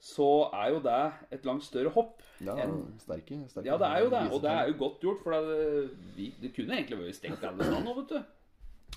[0.00, 0.98] så er jo det
[1.34, 2.20] et langt større hopp.
[2.40, 5.22] Ja, enn- sterke, sterke ja, det er jo det, og det er jo godt gjort,
[5.24, 8.20] for det, vi, det kunne egentlig vært stengt alle steder nå, vet du.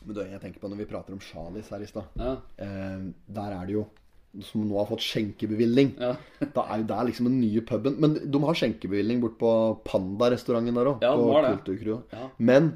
[0.05, 2.05] Men du, jeg tenker på når vi prater om Charlies her i stad.
[2.21, 3.87] Ja, Eh, der er det jo
[4.47, 5.89] Som nå har fått skjenkebevilling.
[5.99, 6.13] ja.
[6.55, 7.97] Da er jo det liksom den nye puben.
[7.99, 9.49] Men de har skjenkebevilling bort på
[9.83, 11.01] Panda-restauranten der òg.
[12.13, 12.29] Ja.
[12.39, 12.69] Men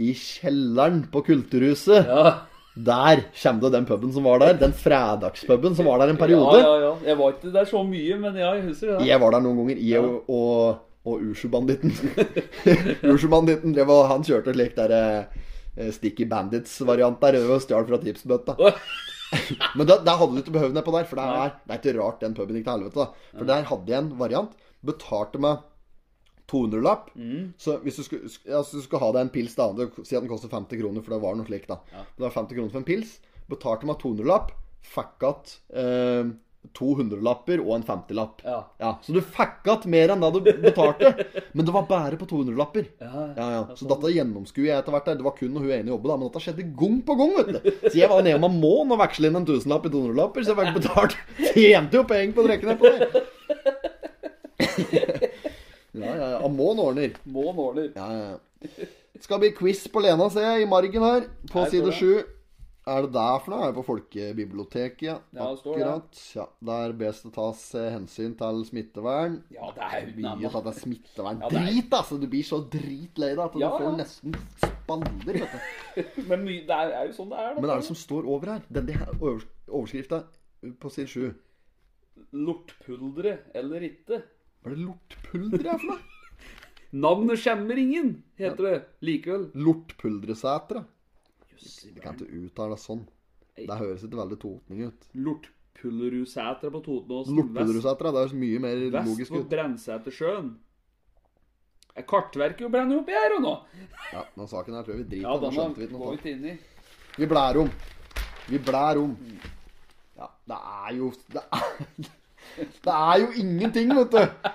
[0.00, 2.46] i kjelleren på Kulturhuset, ja.
[2.76, 4.58] Der kommer det den puben som var der.
[4.60, 6.58] Den fredagspuben som var der en periode.
[6.60, 6.96] Ja, ja, ja.
[7.08, 9.06] Jeg var ikke der så mye, men ja, jeg husker det.
[9.08, 11.94] Jeg var der noen ganger, jeg og, og, og Ushu-banditten.
[13.14, 18.58] Ushu-banditten drev og han kjørte slik der eh, Sticky Bandits-variant der og stjal fra tipsbøtta.
[19.78, 21.96] Men det der hadde du ikke behøvd nedpå der, for det er, det er ikke
[22.02, 23.06] rart den puben gikk til helvete.
[23.08, 24.52] da For der hadde jeg en variant.
[24.84, 25.64] Betalte meg
[26.52, 27.08] 200-lapp.
[27.58, 29.66] Så hvis du skulle, ja, så du skulle ha deg en pils, da
[30.06, 31.80] Si at den koster 50 kroner, for det var noe slikt, da.
[32.16, 33.10] Det var 50 kroner for en pils.
[33.50, 34.48] Betalte meg 200-lapp.
[34.86, 36.24] Fikk igjen eh,
[36.74, 38.40] to hundrelapper og en femtilapp.
[38.46, 38.56] Ja.
[38.82, 41.06] Ja, Så du fikk igjen mer enn det du betalte.
[41.54, 42.84] Men det var bare på 200-lapper.
[43.02, 43.62] Ja, Ja, ja.
[43.78, 45.10] Så dette gjennomskuer jeg etter hvert.
[45.18, 46.16] Det var kun når hun ene jobba, da.
[46.18, 47.58] Men dette skjedde gang på gang, vet du.
[47.90, 50.50] Så jeg var nede om en måned og veksle inn en tusenlapp i 200-lapper, så
[50.54, 51.14] jeg fikk betalt.
[51.54, 53.00] Tjente jo penger på å trekke ned på det.
[55.96, 56.38] Ja, ja, ja.
[56.44, 57.16] Amon ordner.
[57.24, 57.90] Mån ordner.
[57.96, 58.38] Ja, ja.
[58.62, 58.86] ja.
[59.20, 61.28] Skal bli quiz på Lena, ser jeg, i margen her.
[61.52, 61.94] På Nei, side det.
[62.00, 62.16] sju.
[62.86, 63.64] Er det der for noe?
[63.66, 65.02] Er det på Folkebiblioteket?
[65.08, 65.86] Ja, Ja, det står det.
[65.86, 66.18] akkurat.
[66.36, 69.40] Ja, Der bes det tas eh, hensyn til smittevern.
[69.50, 71.40] Ja, det er jo Mye at det er smittevern.
[71.42, 72.20] Ja, det er- Drit, altså!
[72.22, 75.32] Du blir så dritlei deg at du får nesten spander.
[75.40, 75.56] vet
[75.96, 76.22] du.
[76.28, 77.54] Men my, det er, jo sånn det er, da.
[77.58, 78.62] Men det er det som står over her?
[78.70, 79.18] Denne her
[79.66, 80.22] overskrifta
[80.78, 81.26] på side sju.
[82.36, 84.22] Lortpuldre eller ikke?
[84.66, 86.00] Hva er det lortpulver er for noe?
[87.06, 88.08] Navnet skjemmer ingen,
[88.40, 89.44] heter det likevel.
[89.62, 90.80] Lortpuldresætre.
[91.54, 93.04] Det kan ikke uttale det sånn.
[93.60, 95.06] Det høres ikke veldig totning ut.
[95.28, 97.38] Lortpullerudsetra på Totenåsen.
[97.54, 99.48] Vest, det er mye mer vest logisk for ut.
[99.54, 100.50] Brennsetersjøen.
[102.10, 103.54] Kartverket brenner jo brenner i her og nå?
[104.16, 106.50] Ja, den saken her tror jeg vi driter ja, denne skjønte vi ikke noe.
[106.50, 106.58] i.
[107.22, 107.74] Vi blær om.
[108.50, 109.14] Vi blær om.
[110.18, 112.15] Ja, det er jo Det er,
[112.56, 114.52] det er jo ingenting, vet du.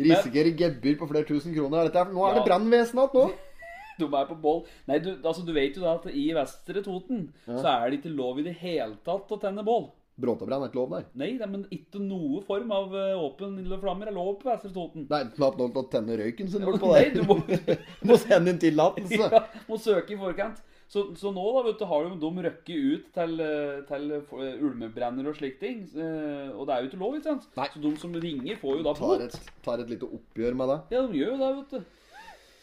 [0.00, 1.82] Risikerer gebyr på flere tusen kroner.
[1.84, 2.48] Er dette, nå er det Ja.
[2.48, 3.46] brannvesenet igjen, nå.
[4.00, 4.62] De er på boll.
[4.88, 8.12] Nei, du, altså, du vet jo da at i Vestre Toten så er det ikke
[8.16, 9.90] lov i det hele tatt å tenne bål.
[10.20, 11.04] Bråtebrann er ikke lov der.
[11.20, 15.04] Nei, det, men ikke noe form av eh, åpen flammer er lov på Vestre Toten.
[15.12, 17.20] Er knapt nok til å tenne røyken sin bortpå Nei, der.
[17.20, 17.36] du må,
[18.08, 19.20] må sende inn tillatelse.
[19.20, 20.60] ja, må søke i forkant.
[20.90, 24.62] Så, så nå da, vet du, har jo de røkket ut til, eh, til eh,
[24.66, 25.84] ulmebrenner og slike ting.
[25.94, 27.44] eh, Og det er jo ikke lov, ikke sant?
[27.56, 27.66] Nei.
[27.70, 29.20] Så de som ringer, får jo da Tar bot.
[29.28, 30.78] et, tar et lite oppgjør med det.
[30.96, 31.84] Ja, de gjør jo det, vet du.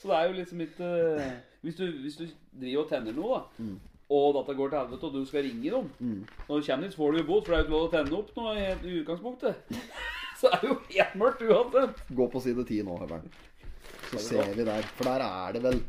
[0.01, 0.89] Så det er jo liksom ikke
[1.23, 1.31] eh,
[1.63, 2.25] Hvis du, hvis du
[2.59, 3.79] driver og tenner noe, da, Mm.
[4.09, 5.89] og dette går til helvete, og du skal ringe dem
[6.47, 8.19] Når du kommer dit, får du bot, for det er jo ikke lov å tenne
[8.19, 9.55] opp noe i, i utgangspunktet.
[10.39, 12.03] Så det er jo helt mørkt uansett.
[12.13, 13.31] Gå på side ti nå, Høveren.
[14.11, 14.83] Så ser vi der.
[14.99, 15.79] For der er det vel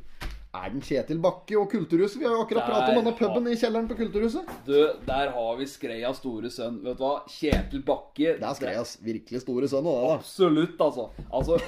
[0.56, 2.16] Er den Kjetil Bakke og Kulturhuset?
[2.22, 4.48] Vi har jo akkurat Der pratet om denne puben i kjelleren på Kulturhuset.
[4.64, 4.72] Du,
[5.04, 6.78] der har vi Skreias store sønn.
[6.86, 7.18] Vet du hva?
[7.28, 8.38] Kjetil Bakke.
[8.40, 9.84] Det er Skreias virkelig store sønn.
[9.84, 10.14] òg, da.
[10.16, 11.10] Absolutt, altså.
[11.28, 11.58] Altså,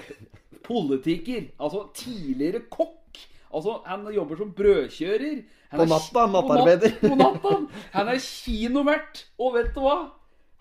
[0.64, 1.50] politiker.
[1.60, 3.20] Altså, tidligere kokk.
[3.52, 5.42] Altså, han jobber som brødkjører.
[5.74, 6.96] Han På natta, nattarbeider.
[7.04, 7.54] På natta.
[7.92, 9.26] Han er kinovert.
[9.38, 9.98] Og vet du hva?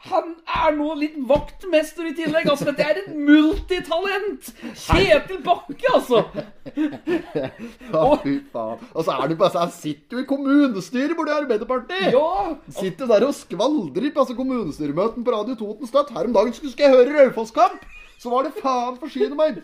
[0.07, 2.47] Han er nå litt vaktmester i tillegg.
[2.47, 4.47] Altså, dette er et multitalent!
[4.79, 6.21] Kjetil Bakke, altså.
[7.89, 8.83] Ja, fy faen.
[8.93, 12.13] Og så er du på Han sitter jo i kommunestyret borti Arbeiderpartiet!
[12.15, 12.55] Ja!
[12.79, 16.13] Sitter der og skvaldrer på altså, kommunestyremøten på Radio Toten Støtt.
[16.15, 17.83] Her om dagen skulle jeg høre Raufoss-kamp!
[18.19, 19.59] Så var det faen forsyne meg!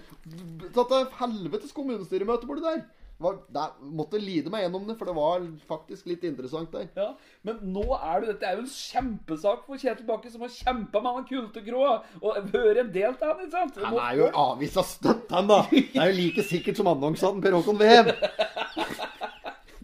[0.75, 2.83] Dette helvetes kommunestyremøte borti der.
[3.17, 3.75] Var, der.
[3.95, 6.89] Måtte lide meg gjennom det, for det var faktisk litt interessant der.
[6.97, 7.13] Ja,
[7.47, 10.99] Men nå er det, dette er jo en kjempesak for Kjetil Bakke, som har kjempa
[10.99, 11.83] med han kultegrå.
[12.19, 13.79] Og vært en del av han, ikke sant?
[13.85, 15.61] Han er jo avisa støtt, han da.
[15.71, 18.11] Det er jo like sikkert som annonsene Per Håkon Vev.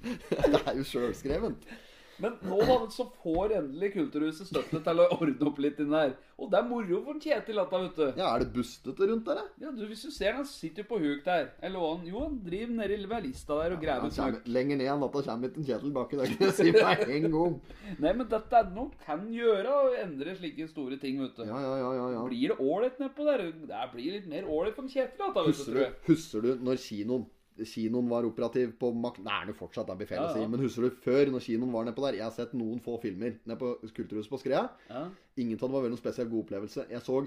[0.01, 1.67] Det er jo sjølskrevent.
[2.21, 6.13] Men nå da, så får endelig Kulturhuset støtte til å ordne opp litt inn der.
[6.41, 8.19] Og det er moro for Kjetil, dette, vet du.
[8.21, 9.43] Ja, er det bustete rundt der, da?
[9.61, 11.49] Ja, du, Hvis du ser han sitter på huk der.
[11.61, 14.47] Eller han Jo, han driver nedi ved lista der og graver Han ut huk.
[14.57, 16.21] lenger ned enn dette kommer ikke Kjetil Bakke.
[16.21, 17.59] Det kan jeg si meg en gang.
[17.97, 21.45] Nei, men dette er noe kan gjøre å endre slike store ting, vet du.
[21.49, 22.23] Ja, ja, ja, ja, ja.
[22.29, 23.45] Blir det ålreit nedpå der?
[23.73, 26.81] Det blir litt mer ålreit for Kjetil, dette, vet du, Husker du, husker du når
[26.85, 27.27] kinoen
[27.59, 29.17] Kinoen var operativ på Mac...
[29.19, 30.47] Det er jo fortsatt, det blir feil Ja, ja.
[30.49, 32.17] Men husker du før, når kinoen var nedpå der?
[32.19, 34.63] Jeg har sett noen få filmer nede på Kulturhuset på Skrea.
[34.89, 35.05] Ja.
[35.41, 36.87] Ingen av dem var vel noen spesielt god opplevelse.
[36.91, 37.19] Jeg så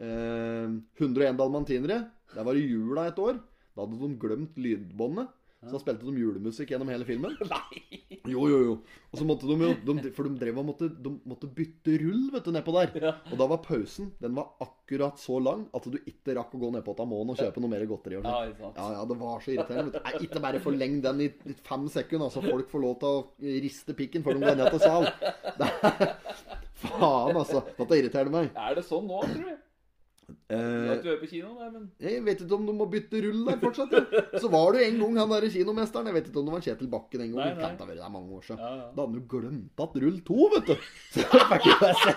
[0.00, 2.00] eh, 101 dalmantinere.
[2.32, 3.38] Der var det jula et år.
[3.72, 5.30] Da hadde de glemt lydbåndet.
[5.62, 7.36] Så da spilte de julemusikk gjennom hele filmen.
[7.52, 8.00] Nei.
[8.26, 8.72] Jo, jo, jo.
[9.12, 12.24] Og så måtte de jo de, For de drev og måtte, de måtte bytte rull,
[12.34, 12.92] vet du, nedpå der.
[13.02, 13.12] Ja.
[13.30, 16.70] Og da var pausen Den var akkurat så lang at du ikke rakk å gå
[16.74, 18.18] ned på Tamon og kjøpe noe mer godteri.
[18.18, 19.94] Og Ja, ja, ja, det var så irriterende.
[19.98, 20.26] vet du.
[20.28, 21.30] Ikke bare forleng den i
[21.66, 24.82] fem sekunder, så Folk får lov til å riste pikken før de går ned til
[24.82, 25.06] sal.
[25.62, 25.68] Det
[26.82, 27.60] faen, altså.
[27.78, 28.50] Dette irriterer meg.
[28.58, 29.60] Er det sånn nå, tror du?
[30.52, 31.52] At du er på kino?
[31.58, 33.94] Nei, men jeg vet ikke om du må bytte rull der fortsatt.
[33.96, 34.40] Ja.
[34.42, 36.10] Så var du en gang han derre kinomesteren.
[36.10, 37.40] Jeg vet ikke om det var Kjetil Bakken en gang.
[37.42, 37.72] Nei, nei.
[37.92, 38.62] Det kan mange år siden.
[38.62, 38.86] Ja, ja.
[38.96, 40.86] Da hadde jo glemt at rull to, vet du.
[41.14, 42.14] Så jeg fikk jo bare se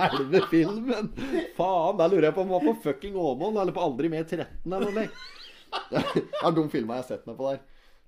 [0.00, 1.12] halve filmen.
[1.58, 4.24] Faen, der lurer jeg på om han var på fucking Åmål eller på Aldri mer
[4.28, 5.10] 13 eller noe.
[5.90, 6.00] Det
[6.42, 7.60] er de filma jeg har sett meg på der.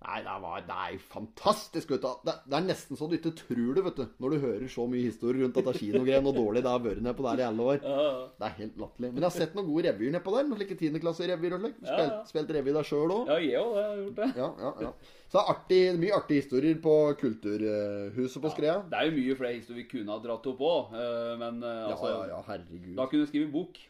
[0.02, 1.92] Nei, det, var, det er fantastisk.
[1.92, 2.06] Du.
[2.26, 4.04] Det, det er nesten så du ikke tror det, vet du.
[4.24, 7.26] Når du hører så mye historier rundt dette kinogreiene, og dårlig det har vært nedpå
[7.28, 7.80] der i alle år.
[7.82, 9.12] Det er helt latterlig.
[9.12, 10.48] Men jeg har sett noen gode revyer nedpå der.
[10.50, 11.76] Noen slike tiendeklasserevyer og slik.
[11.82, 12.22] Ja, Spilt, ja.
[12.32, 13.30] spilt revy der sjøl òg.
[13.32, 14.30] Ja, jeg òg har gjort det.
[14.42, 14.92] Ja, ja, ja.
[15.32, 18.74] Så det er artig, mye artige historier på Kulturhuset på Skrea.
[18.90, 20.92] Det er jo mye flere historier vi kunne ha dratt opp òg,
[21.40, 22.92] men eh, Ja, altså ja, ja, herregud.
[22.98, 23.80] Da kunne du skrive bok.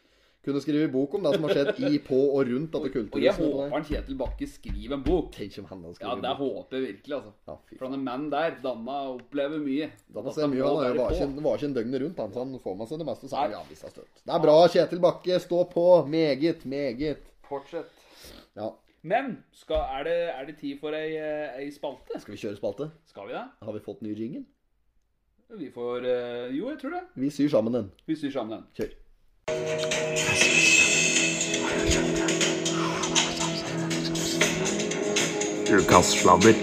[0.43, 3.31] Kunne skrive bok om det som har skjedd i, på og rundt dette Og jeg
[3.37, 5.29] håper han Kjetil Bakke skriver en bok.
[5.31, 6.57] Tenk om han skriver Ja, det bok.
[6.57, 7.31] håper jeg virkelig, altså.
[7.47, 8.57] Ja, fy For han er mann der.
[8.65, 9.87] Danna opplever mye.
[10.11, 12.59] Danna ser mye, han er var ikke, var ikke en døgnet rundt, han, så han
[12.65, 13.29] får med seg det meste.
[13.31, 13.61] Så det Nei.
[13.61, 14.19] avvist støtt.
[14.19, 15.37] Det er bra, Kjetil Bakke.
[15.45, 15.85] Stå på.
[16.11, 17.29] Meget, meget.
[17.47, 18.03] Fortsett.
[18.59, 18.67] Ja.
[19.03, 22.19] Men skal, er, det, er det tid for ei, eh, ei spalte?
[22.23, 22.89] Skal vi kjøre spalte?
[23.07, 23.45] Skal vi det?
[23.63, 24.43] Har vi fått ny jingle?
[25.59, 27.01] Vi får eh, Jo, jeg tror det.
[27.19, 27.89] Vi syr sammen den.
[28.07, 28.67] Vi syr sammen den.
[28.75, 28.93] Kjør.
[35.69, 36.55] Ukas sladder.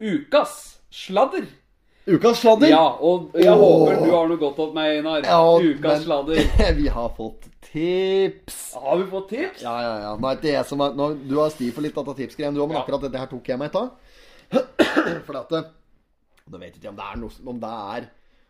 [0.00, 1.46] Ukas sladder.
[2.06, 2.68] Ukas sladder!
[2.68, 3.58] Ja, og jeg Åh.
[3.60, 5.24] håper du har noe godt opp meg, Einar.
[5.26, 6.74] Ja, Ukas men- sladder.
[6.80, 8.58] vi har fått tips.
[8.74, 9.62] Har vi fått tips?
[9.62, 10.12] Ja, ja, ja.
[10.16, 12.68] Nå er det som er, nå, du har sti for litt av tipsgreiene, du òg,
[12.72, 12.84] men Ja.
[12.84, 13.90] akkurat dette her tok jeg meg av.
[15.28, 15.50] For at
[16.48, 18.04] Nå vet jeg ikke om det er noe Om det er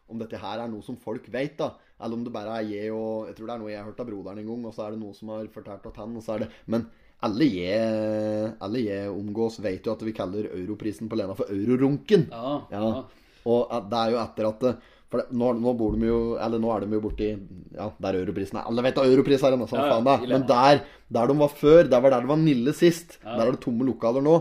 [0.08, 1.72] Om dette her er noe som folk vet, da.
[2.00, 4.00] Eller om det bare er jeg og Jeg tror det er noe jeg har hørt
[4.00, 6.22] av broderen en gang, og så er det noe som har fortalt at han, og
[6.24, 6.86] så er det Men
[7.26, 12.28] alle jeg, alle jeg omgås, vet jo at vi kaller europrisen på Lena for Eurorunken.
[12.30, 12.84] Ja, Ja.
[12.84, 13.02] ja.
[13.48, 14.64] Og det er jo etter at
[15.08, 17.28] For det, nå, nå bor de jo Eller nå er de jo borti
[17.72, 18.66] Ja, der europrisen er.
[18.68, 20.26] Alle vet hva europris er, sånn Ja, faen.
[20.28, 23.18] Men der, der de var før, der var der det var Nille sist.
[23.24, 24.36] Der er det tomme lokaler nå.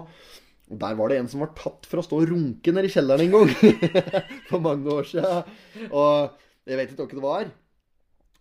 [0.67, 2.91] Og der var det en som var tatt for å stå og runke nede i
[2.91, 3.53] kjelleren en gang.
[4.49, 5.53] For mange år siden.
[5.87, 7.53] Og jeg vet ikke hva det var.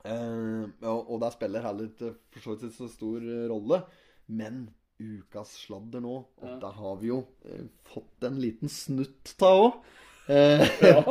[0.06, 3.80] Eh, og, og der spiller heller ikke for så vidt så stor eh, rolle.
[4.26, 4.64] Men
[4.98, 9.78] ukas sladder nå, og der har vi jo eh, fått en liten snutt av òg.
[10.26, 10.58] Eh,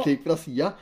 [0.03, 0.73] Slik fra sida.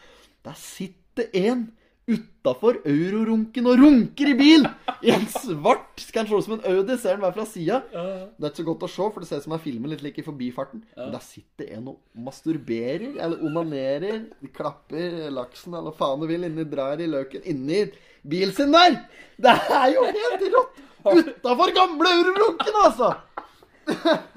[0.41, 1.67] Der sitter en
[2.09, 4.65] utafor eurorunken og runker i bil!
[5.03, 7.79] I en svart Skal se ut som en Audi, ser den hver fra sida.
[7.91, 10.03] Det er ikke så godt å se, for det ser ut som jeg filmer litt
[10.05, 10.83] like i forbifarten.
[10.97, 14.23] Men der sitter en og masturberer, eller onanerer,
[14.55, 17.85] klapper laksen, eller faen du vil, inni drar i løken, inni
[18.23, 18.99] bilen sin der!
[19.43, 20.81] Det er jo helt rått!
[21.03, 23.13] Utafor gamle eurorunken, altså!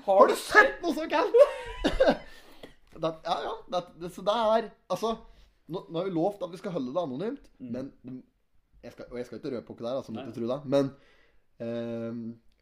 [0.06, 1.36] Har du sett noe så kaldt?
[3.02, 3.54] ja, ja.
[3.70, 5.12] Det, så det er Altså,
[5.68, 7.92] nå, nå har vi lovt at vi skal holde det anonymt, men
[8.82, 10.58] jeg skal, Og jeg skal ikke røpe hva det er, altså, måtte tro det.
[10.70, 10.90] Men
[11.64, 12.20] ehm,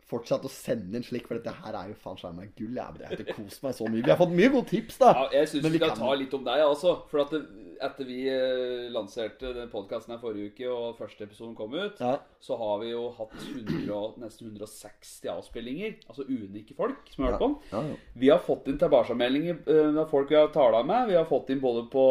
[0.09, 2.77] fortsett å sende inn slik, for dette her er jo faen skjerm meg gull.
[2.77, 4.05] Jeg, har ikke kost meg så mye.
[4.05, 5.11] Vi har fått mye gode tips, da.
[5.19, 6.95] Ja, jeg syns vi vi skal kan- ta litt om deg, altså.
[7.11, 7.43] For at det,
[7.83, 12.19] etter vi eh, lanserte den podkasten her forrige uke, og første episoden kom ut, Ja.
[12.41, 15.97] så har vi jo hatt 100, nesten 160 avspillinger.
[16.09, 17.57] Altså unike folk som har hørt på den.
[17.73, 17.97] Ja, ja.
[18.25, 21.09] Vi har fått inn tilbakemeldinger eh, av folk vi har tala med.
[21.09, 22.05] Vi har fått inn både på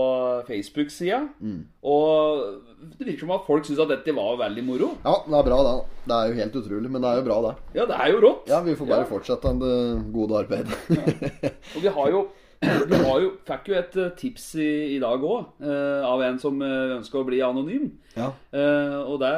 [0.47, 1.65] Facebook-sida, Mm.
[1.84, 2.62] og
[2.99, 4.89] det virker som at folk syns at dette var veldig moro.
[5.04, 5.76] ja, det er bra, det.
[6.08, 7.54] Det er jo helt utrolig, men det er jo bra, det.
[7.80, 8.47] Ja, det er jo rått.
[8.52, 9.76] Ja, vi får bare fortsette det
[10.13, 11.54] gode arbeidet.
[11.76, 12.23] Og vi har jo
[12.63, 15.62] har jo, fikk jo et eh, tips i, i dag òg,
[16.08, 17.89] av en som eh, ønsker å bli anonym.
[18.15, 18.30] ja.
[18.54, 19.32] Eh, og det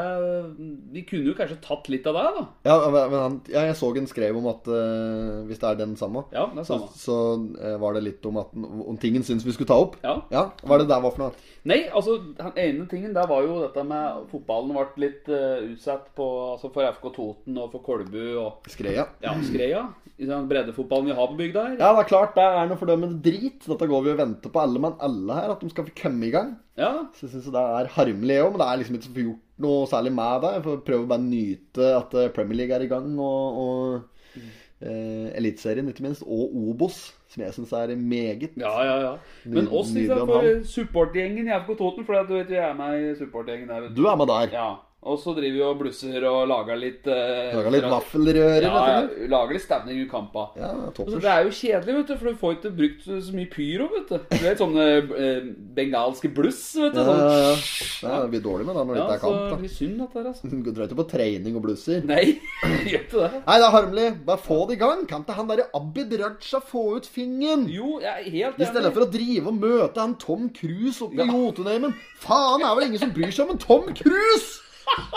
[0.94, 2.44] Vi kunne jo kanskje tatt litt av det, da.
[2.68, 5.96] Ja, men han, ja, jeg så en skrev om at eh, hvis det er den
[6.00, 7.18] samme, Ja, det er så, så
[7.62, 9.98] eh, var det litt om, at, om tingen syns vi skulle ta opp.
[10.04, 10.20] Ja.
[10.34, 11.54] Ja, Hva er det der var for noe?
[11.66, 16.12] Nei, altså, den ene tingen der var jo dette med Fotballen ble litt uh, utsatt
[16.18, 19.08] på, altså for FK Toten og for Kolbu og Skreia?
[19.24, 19.88] ja, Skreia.
[20.16, 21.80] Breddefotballen vi har på bygda her.
[21.82, 23.66] Ja, det er klart, det er noe fordømmende drit.
[23.66, 26.30] Dette går vi og venter på alle mann alle her, at de skal få komme
[26.30, 26.54] i gang.
[26.80, 29.42] Ja, Så jeg synes det er harmelig òg, men det er liksom ikke så gjort
[29.66, 30.54] noe særlig med det.
[30.56, 34.40] Jeg får prøve å bare nyte at eh, Premier League er i gang, og, og
[34.86, 37.02] eh, Eliteserien ikke minst, og Obos,
[37.36, 38.50] som jeg syns er meget.
[38.58, 38.98] ja, ja.
[39.04, 39.14] ja.
[39.46, 43.12] Men oss, liksom, om for supportgjengen i FK Toten, for du vet vi er med
[43.12, 43.90] i supportgjengen der.
[43.96, 44.48] Du er med der.
[44.56, 44.70] Ja.
[45.06, 48.64] Og så driver vi og blusser og lager litt eh, Lager litt vaffelrører.
[48.66, 49.28] Ja, vet ja, du.
[49.30, 50.48] lager litt stemning i kampa.
[50.58, 53.50] Ja, Altså, det er jo kjedelig, vet du, for du får ikke brukt så mye
[53.54, 54.18] pyro, vet du.
[54.32, 54.86] Du vet sånne
[55.22, 55.46] eh,
[55.78, 57.02] bengalske bluss, vet du.
[57.02, 57.22] Ja, Sånn.
[57.22, 58.10] ja, ja.
[58.10, 60.16] ja, det blir dårlig med det når det Ja, ikke er så blir synd at
[60.18, 60.52] det er, altså.
[60.66, 62.02] Du drar ikke på trening og blusser.
[62.10, 62.26] Nei,
[62.90, 63.32] gjør ikke det.
[63.46, 64.08] Nei, det er harmelig.
[64.32, 65.06] Bare få det i gang.
[65.12, 67.68] Kan ikke han derre Abid Raja få ut fingeren?
[67.72, 71.22] Jo, jeg er helt I stedet for å drive og møte han Tom Cruise oppe
[71.22, 71.94] i Jotunheimen.
[72.26, 74.65] Faen, er vel ingen som bryr seg om en Tom Cruise!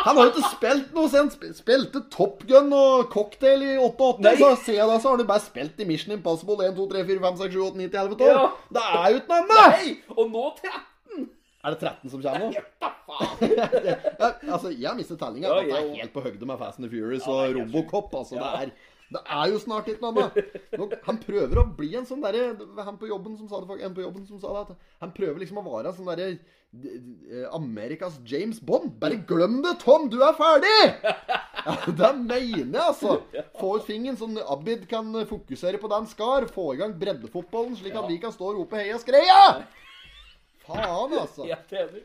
[0.05, 4.23] Han har jo ikke spilt noe siden han spilte Top Gun og Cocktail i 88.
[4.25, 4.35] Nei.
[4.41, 7.05] Så ser jeg da, så har han bare spilt i Mission Impossible 1, 2, 3,
[7.11, 8.31] 4, 5, 6, 7, 8, 9, 10, 11, 12.
[8.33, 8.47] Ja.
[8.79, 10.07] Det er jo ikke noe annet!
[10.17, 11.29] Og nå 13!
[11.59, 12.53] Er det 13 som kommer nå?
[13.09, 15.49] Ja, altså, jeg har mistet tellinga.
[15.49, 18.13] Ja, Dette er helt på høgde med Fast and the Furious og Robocop.
[18.21, 18.73] Altså, det er
[19.09, 20.95] Det er jo snart ikke noe annet.
[21.07, 22.51] Han prøver å bli en sånn derre
[22.85, 25.61] Han på jobben som sa det, en på jobben som sa det, han prøver liksom
[25.63, 28.93] å være sånn derre eh, Amerikas James Bond.
[29.01, 30.11] Bare glem det, Tom!
[30.13, 30.77] Du er ferdig!
[31.69, 33.17] Ja, det mener jeg, altså.
[33.59, 36.47] Få ut fingeren, sånn Abid kan fokusere på det han skal.
[36.53, 39.65] Få i gang breddefotballen, slik at vi kan stå og rope 'Heia Skreia'!
[40.69, 41.49] Faen, altså.
[41.49, 42.05] Jeg enig.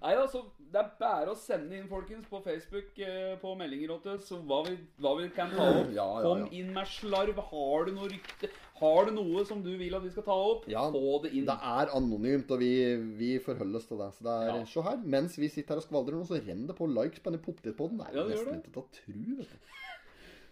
[0.00, 3.90] Nei, altså, Det er bare å sende inn, folkens, på Facebook eh, på meldinger
[4.22, 5.88] så hva vi, hva vi kan ta opp.
[5.96, 7.40] Ja, ja, Kom inn med slarv.
[7.50, 8.50] Har du noe rykte?
[8.78, 10.68] Har du noe som du vil at vi skal ta opp?
[10.70, 11.48] Få det inn.
[11.48, 12.70] Det er anonymt, og vi,
[13.18, 14.10] vi forholder oss til det.
[14.16, 14.60] Så det er.
[14.70, 17.32] Se her, mens vi sitter her og skvaldrer nå, så renner det på likes på
[17.32, 17.98] denne potetpodden.
[18.04, 19.72] Det er det nesten ikke til å tru, vet du.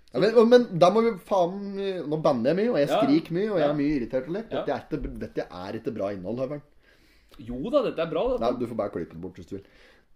[0.08, 1.74] Ja, men, men da må vi faen
[2.08, 4.30] Nå banner jeg mye, og jeg skriker mye, og jeg er mye irritert.
[4.32, 4.50] lek.
[4.50, 6.64] Dette, er ikke, dette er ikke bra innhold, Høveren.
[7.38, 8.42] Jo da, dette er bra, dette.
[8.42, 9.66] Nei, du får bare klippe det bort hvis du vil.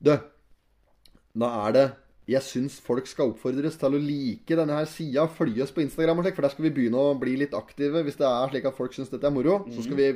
[0.02, 0.12] Du,
[1.38, 1.84] nå er det
[2.30, 6.20] Jeg syns folk skal oppfordres til å like denne her sida, følge oss på Instagram
[6.20, 8.04] og slik, for der skal vi begynne å bli litt aktive.
[8.06, 10.08] Hvis det er slik at folk syns dette er moro, så skal vi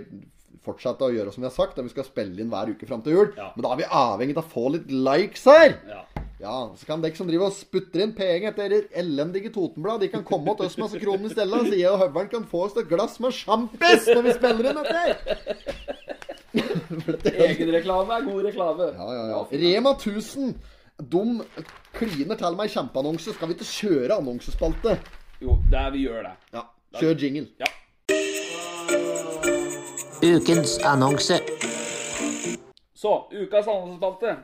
[0.66, 1.80] fortsette å gjøre som vi har sagt.
[1.80, 3.32] Og vi skal spille inn hver uke fram til jul.
[3.36, 3.50] Ja.
[3.56, 5.76] Men da er vi avhengig av å få litt likes her.
[5.90, 6.04] Ja.
[6.36, 10.24] Ja, Så kan dere som driver og sputter inn penger etter elendige Totenblad, de kan
[10.26, 11.60] komme til oss med kroner i stedet.
[11.64, 14.82] Så jeg og Høveren kan få oss et glass med sjampis når vi spiller inn
[14.82, 15.95] dette.
[16.56, 18.88] Egenreklame er god reklame.
[18.96, 19.42] ja, ja, ja.
[19.62, 20.54] Rema 1000.
[20.96, 21.22] De
[21.92, 23.34] kliner til meg kjempeannonse.
[23.36, 24.96] Skal vi ikke kjøre annonsespalte?
[25.42, 26.34] Jo, det er, vi gjør det.
[26.56, 26.62] Ja.
[26.96, 27.48] Kjør jingle.
[27.60, 27.68] Ja.
[30.24, 31.40] Ukens annonse.
[32.96, 34.36] Så, ukas annonsespalte.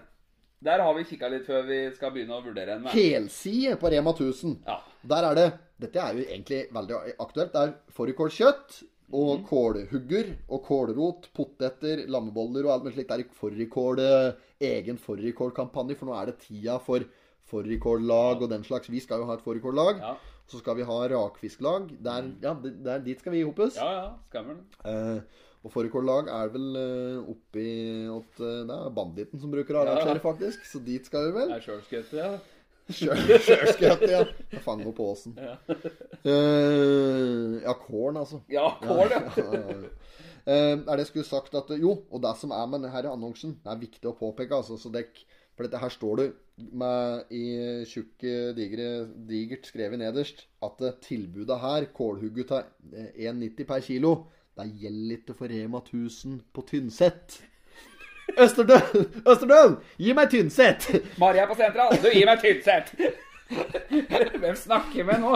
[0.63, 2.85] Der har vi kikka litt før vi skal begynne å vurdere en.
[2.93, 4.61] Helside på Rema 1000.
[4.69, 4.77] Ja.
[5.03, 5.51] Der er det
[5.83, 7.51] Dette er jo egentlig veldig aktuelt.
[7.51, 8.77] Det er fårikålkjøtt
[9.13, 9.47] og mm.
[9.49, 13.13] kålhugger og kålrot, poteter, lammeboller og alt mulig slikt.
[13.13, 17.05] Det er fårikål, eh, egen fårikålkampanje, for nå er det tida for
[17.53, 18.91] fårikållag og den slags.
[18.91, 20.01] Vi skal jo ha et fårikållag.
[20.01, 20.17] Ja.
[20.51, 21.93] Så skal vi ha rakfisklag.
[22.03, 23.77] Der, ja, der, dit skal vi hopes.
[23.77, 24.07] Ja, ja.
[24.33, 24.93] Skammer det.
[24.93, 27.67] Eh, og fårikållag er vel eh, oppi
[28.11, 30.65] at eh, Det er banditten som bruker å arrangere, faktisk.
[30.67, 31.53] Så dit skal vi vel.
[31.53, 32.33] Det er sjølskøyte, ja.
[32.91, 34.25] Sjølskøyte, ja.
[34.65, 35.37] Fange opp på åsen.
[35.39, 35.57] Ja.
[36.27, 38.43] Uh, ja, kålen, altså.
[38.53, 39.23] Ja, kål, ja.
[40.43, 43.55] Eh, er det jeg skulle sagt at Jo, og det som er med denne annonsen,
[43.63, 44.79] det er viktig å påpeke, altså.
[44.81, 46.27] Så dekk For dette her står det
[46.73, 47.45] med i
[47.85, 48.87] tjukke, digre,
[49.29, 54.13] digert skrevet nederst at eh, tilbudet her, kålhugget til eh, 1,90 per kilo,
[54.57, 57.37] det gjelder ikke for Rema 1000 på Tynset.
[58.39, 59.05] Østerdøl!
[59.29, 59.77] Østerdøl!
[60.01, 60.89] Gi meg Tynset!
[61.21, 62.95] Maria på sentral, du gir meg Tynset!
[63.53, 65.35] Hvem snakker med nå?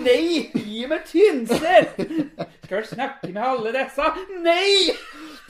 [0.00, 1.98] Nei, gi meg Tynset!
[2.64, 4.06] Skal du snakke med alle disse?
[4.40, 4.94] Nei!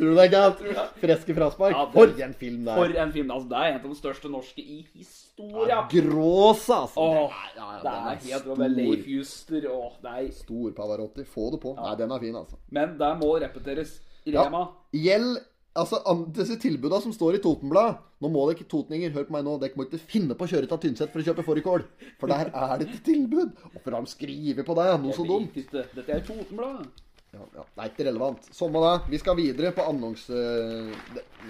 [0.00, 0.60] Tror du det er galt?
[1.02, 1.76] Freske fraspark.
[1.76, 2.78] Ja, For en film der.
[2.80, 3.02] For er.
[3.04, 3.30] en film.
[3.34, 5.82] altså Det er en av de største norske i historia.
[5.92, 7.04] Gråsa, altså.
[7.04, 10.22] Åh, ja, ja, det den er er helt med Leif Juster Åh, Nei.
[10.34, 11.26] Stor Pavarotti.
[11.28, 11.74] Få det på.
[11.76, 12.56] Nei, den er fin, altså.
[12.72, 13.98] Men det må repeteres.
[14.24, 14.46] Ja.
[14.48, 14.66] Rema.
[14.96, 15.36] Gjeld
[15.78, 16.00] Altså,
[16.34, 19.54] disse tilbudene som står i Totenbladet Nå må dere ikke totninger, hør på meg nå.
[19.62, 21.84] Dere må ikke finne på å kjøre til Tynset for å kjøpe fårikål.
[22.20, 23.54] For der er det et tilbud.
[23.70, 24.88] Hvorfor har de skrevet på det?
[25.00, 25.56] Noe så dumt.
[25.56, 25.86] ikke.
[25.94, 27.06] Dette er Totenbladet.
[27.30, 27.64] Ja, ja.
[27.64, 28.50] Det er ikke relevant.
[28.52, 28.94] Samme det.
[29.14, 30.44] Vi skal videre på annonse...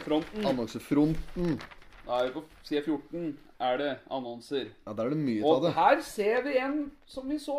[0.05, 0.47] Fronten.
[0.47, 1.57] annonsefronten.
[2.05, 3.33] Da er vi på side 14.
[3.61, 4.71] Er det annonser.
[4.87, 5.75] Ja, der er det mye av Og det.
[5.77, 7.57] her ser vi en som vi så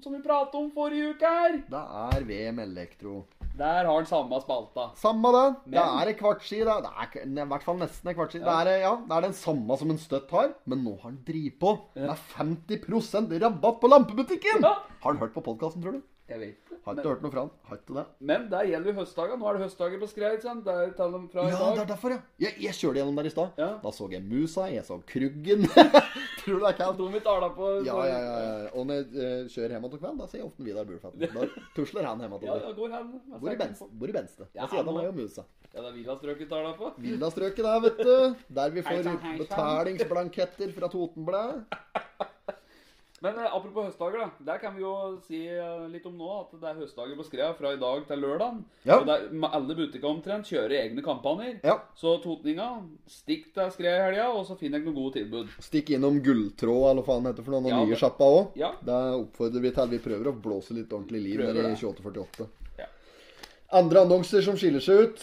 [0.00, 1.58] Som vi pratet om forrige uke her.
[1.68, 1.82] Det
[2.16, 3.24] er VM Elektro.
[3.58, 4.86] Der har han samme spalta.
[4.96, 5.44] Samme det.
[5.74, 6.62] Det er en kvartski.
[6.64, 8.24] Det er i hvert fall nesten en Ja.
[8.64, 11.18] Det, er, ja, det er den samme som en støtt har, men nå har han
[11.26, 11.74] driv på.
[11.94, 14.64] Det er 50% rabatt på lampebutikken!
[14.64, 14.78] Ja.
[15.02, 16.02] Har han hørt på podkasten, tror du?
[16.32, 16.78] Jeg vet ikke.
[16.82, 17.50] Har ikke hørt noe fra han.
[17.68, 18.04] Har ikke det.
[18.30, 19.38] men der gjelder jo høstdager.
[19.38, 20.38] Nå er det høstdager på Skreid.
[20.38, 20.54] ikke?
[20.66, 22.20] Der tar de fra i Ja, det er derfor, ja.
[22.42, 23.60] Jeg, jeg kjørte gjennom der i stad.
[23.60, 23.68] Ja.
[23.84, 25.66] Da så jeg musa, jeg så kruggen.
[26.42, 26.98] tror du det er kaldt?
[26.98, 28.70] De vi taler på Ja, ja, ja, ja.
[28.74, 31.18] Og når jeg uh, kjører hjem til kveld, da ser jeg ofte Vidar Burfat.
[31.36, 32.96] Da tusler han hjem til Ja, ja, går.
[33.38, 34.48] Hvor i i Benste?
[34.56, 35.46] Ja, sier han nå- meg og musa.
[35.72, 36.90] Ja, det er Villastrøket taler på.
[37.06, 38.16] Villastrøket der, vet du.
[38.58, 39.12] Der vi får
[39.44, 41.78] betalingsblanketter fra Totenbladet.
[43.22, 44.44] Men eh, apropos høstdager, da.
[44.48, 44.92] Der kan vi jo
[45.28, 48.18] si eh, litt om nå at det er høstdager på Skreia fra i dag til
[48.24, 48.56] lørdag.
[48.88, 48.96] Ja.
[48.98, 51.60] Og der, ma- alle butikker omtrent kjører egne kampanjer.
[51.62, 51.76] Ja.
[51.94, 52.66] Så totninga,
[53.06, 55.52] stikk til Skreia i helga, og så finner jeg noen gode tilbud.
[55.62, 58.30] Stikk innom Gulltråd, eller hva faen det heter for noe, den Ja, nye det- sjappa
[58.40, 58.56] òg.
[58.58, 58.72] Ja.
[58.82, 59.92] Det oppfordrer vi til.
[59.94, 61.78] Vi prøver å blåse litt ordentlig liv Prøver nede i det.
[61.78, 62.48] 2848.
[62.82, 62.88] Ja.
[63.78, 65.22] Andre annonser som skiller seg ut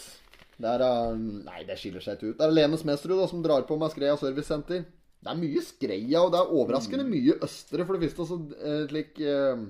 [0.60, 2.38] Der er Nei, det skiller seg ikke ut.
[2.40, 4.82] Det er Lene Mesterud da, som drar på med Skreia Servicesenter.
[5.20, 7.10] Det er mye Skreia, og det er overraskende Mm.
[7.12, 8.26] mye østre, for det første.
[8.26, 9.66] Så, eh, slik eh,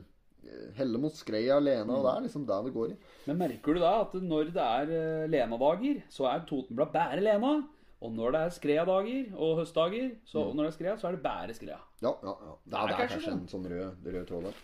[0.76, 2.96] Helle mot Skreia Lena, og det er liksom det det går i.
[3.26, 7.62] Men merker du da at når det er eh, Lena-dager, så er Totenblad bare Lena?
[8.02, 10.57] Og når det er Skrea-dager og høstdager, så Mm.
[10.57, 11.76] når det er Skrea, så er det bare Skrea.
[12.03, 12.55] Ja, ja, ja.
[12.64, 14.55] Det er, det er kanskje kanskje en sånn rød, rød tråd der.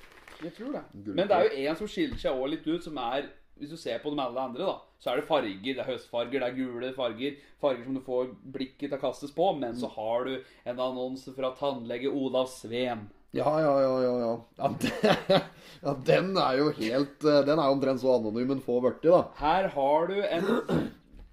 [0.42, 0.84] Jeg tror det.
[1.14, 3.76] Men det er jo en som skiller seg også litt ut, som er Hvis du
[3.80, 5.60] ser på de alle andre, da, så er det farger.
[5.64, 7.36] Det er høstfarger, det er gule farger.
[7.62, 9.46] Farger som du får blikket til å kastes på.
[9.56, 13.06] Men så har du en annonse fra tannlege Olav Sveen.
[13.36, 14.34] Ja, ja, ja, ja, ja.
[14.56, 15.40] Ja, det,
[15.84, 19.26] ja den er jo helt eh, Den er omtrent så anonym en få blitt, da.
[19.40, 20.46] Her har du en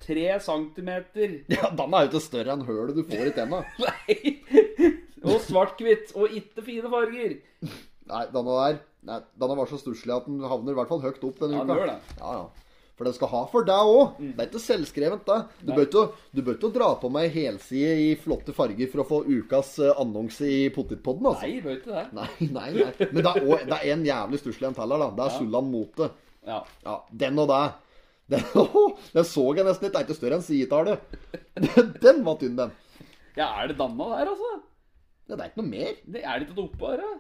[0.03, 3.63] tre centimeter Ja, Den er jo ikke større enn hølet du får i tenna.
[3.83, 4.35] Nei!
[5.23, 6.11] Og svart-hvitt.
[6.19, 7.37] Og ikke fine farger.
[8.13, 11.23] Nei, denne der nei, Denne var så stusslig at den havner i hvert fall høyt
[11.27, 11.73] opp denne Ja, uka.
[11.79, 12.19] den det.
[12.21, 12.43] Ja, ja.
[12.93, 14.19] For den skal ha for deg òg.
[14.21, 15.37] Det er ikke selvskrevent, det.
[15.65, 19.95] Du bør ikke, dra på meg helside i flotte farger for å få ukas eh,
[19.97, 21.47] annonse i Potetpodden, altså.
[21.49, 22.03] Nei, bør ikke det.
[22.13, 22.27] Nei,
[22.59, 23.07] nei, nei.
[23.09, 25.09] Men det er, også, det er en jævlig stusslig en til her, da.
[25.17, 26.11] Det er Sulland Mote.
[26.45, 26.59] Ja.
[26.85, 26.95] Ja,
[27.25, 27.63] den og det.
[28.33, 28.39] Den,
[29.17, 29.91] den så jeg nesten ikke.
[29.93, 31.17] Det er ikke større enn sidetallet.
[32.05, 32.71] Den var tynn, den.
[33.35, 34.51] ja, er det danna der, altså?
[35.27, 35.97] Ja, det er ikke noe mer.
[36.15, 37.01] Det er litt oppå her?
[37.03, 37.11] da?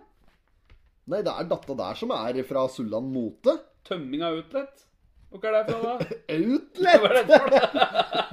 [1.11, 3.57] Nei, det er datta der som er fra Sulland Mote.
[3.87, 4.85] Tømming av outlet?
[5.33, 5.93] Hva er det fra, da?
[6.37, 7.01] Outlet!
[7.01, 7.63] Hva er dette for noe?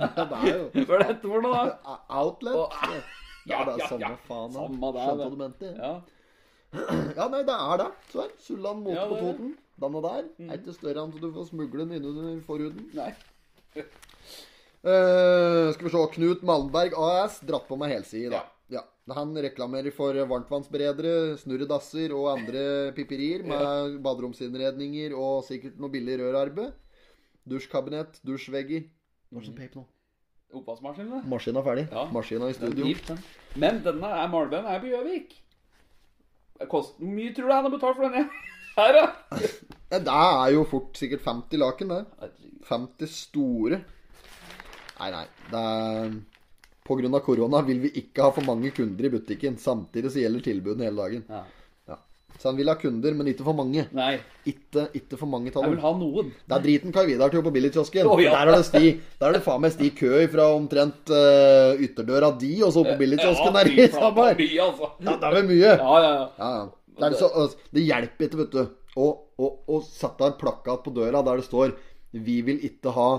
[0.31, 1.97] Det jo Hva er dette for noe, da?
[2.21, 2.55] Outlet.
[2.61, 2.69] Og...
[3.49, 4.17] Ja, det er ja, samme ja.
[4.29, 4.53] faen.
[4.55, 5.71] Samme det, Skjønte hva du mente.
[5.81, 5.93] Ja.
[7.17, 7.89] Ja, nei, det er det.
[8.13, 9.19] Så er Sulland Mote Ja, på.
[9.25, 9.57] Toten.
[9.81, 10.23] Den og der.
[10.47, 12.87] Er ikke større enn så du får smugle den innunder forhuden.
[12.95, 13.11] Nei.
[14.85, 16.07] uh, skal vi se.
[16.15, 18.45] Knut Malmberg AS dratt på meg helside, da.
[19.11, 19.15] Ja.
[19.15, 19.19] Ja.
[19.21, 22.63] Han reklamerer for varmtvannsberedere, snurredasser og andre
[22.97, 26.73] piperier med baderomsinnredninger og sikkert noe billig rørarbeid.
[27.51, 28.85] Dusjkabinett, dusjvegger.
[29.31, 29.85] Hva som peip nå?
[30.51, 31.21] Oppvaskmaskinene?
[31.31, 31.85] Maskinen er ferdig.
[31.93, 32.05] Ja.
[32.11, 32.87] Maskinen er i Den studio.
[32.87, 33.11] gift.
[33.57, 35.37] Men denne er Malbøen er på Gjøvik.
[36.69, 38.25] Hvor mye tror du han har betalt for denne
[38.79, 39.05] her, da?
[39.91, 42.31] Ja, Det er jo fort sikkert 50 laken, det.
[42.69, 43.81] 50 store.
[45.01, 45.25] Nei, nei.
[45.51, 46.19] Det er
[46.91, 49.57] Av korona vil vi ikke ha for mange kunder i butikken.
[49.61, 51.25] Samtidig så gjelder tilbudene hele dagen.
[51.29, 51.43] Ja.
[51.89, 51.99] Ja.
[52.41, 53.85] Så han vil ha kunder, men ikke for mange.
[53.95, 54.19] Nei,
[54.49, 56.33] Ikke, ikke for mange av jeg vil ha noen.
[56.49, 58.11] Det er driten Kai Vidar til på billigkiosken.
[58.11, 58.33] Oh, ja.
[58.35, 62.33] Der er det sti Der er det faen meg sti kø fra omtrent uh, ytterdøra
[62.41, 64.35] di og så på billigkiosken der i Samar.
[64.35, 64.93] Altså.
[64.99, 65.75] Ja, det er vel mye.
[65.77, 66.29] Ja, ja, ja.
[66.41, 66.69] Ja, ja.
[67.01, 68.65] Det, så, altså, det hjelper ikke, vet du,
[69.01, 71.77] å sette en plakat på døra der det står
[72.13, 73.11] 'Vi vil ikke ha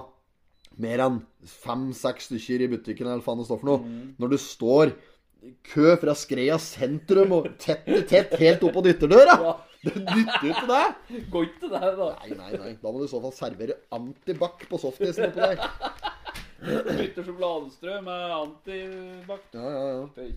[0.82, 3.82] mer enn fem-seks stykker i butikken', eller faen det står for noe.
[3.84, 4.14] Mm.
[4.22, 4.94] Når du står
[5.66, 9.38] kø fra Skreia sentrum og tett i tett helt opp på dytterdøra!
[9.42, 9.58] Ja.
[9.82, 11.22] Det nytter jo ikke det!
[11.34, 12.08] Går ikke det, da.
[12.22, 12.74] Nei, nei, nei.
[12.84, 15.64] Da må du i så fall servere antibac på softisen oppå der.
[16.62, 19.48] Bytter sjokoladestrø med antibac.
[19.56, 20.28] Ja, ja, ja.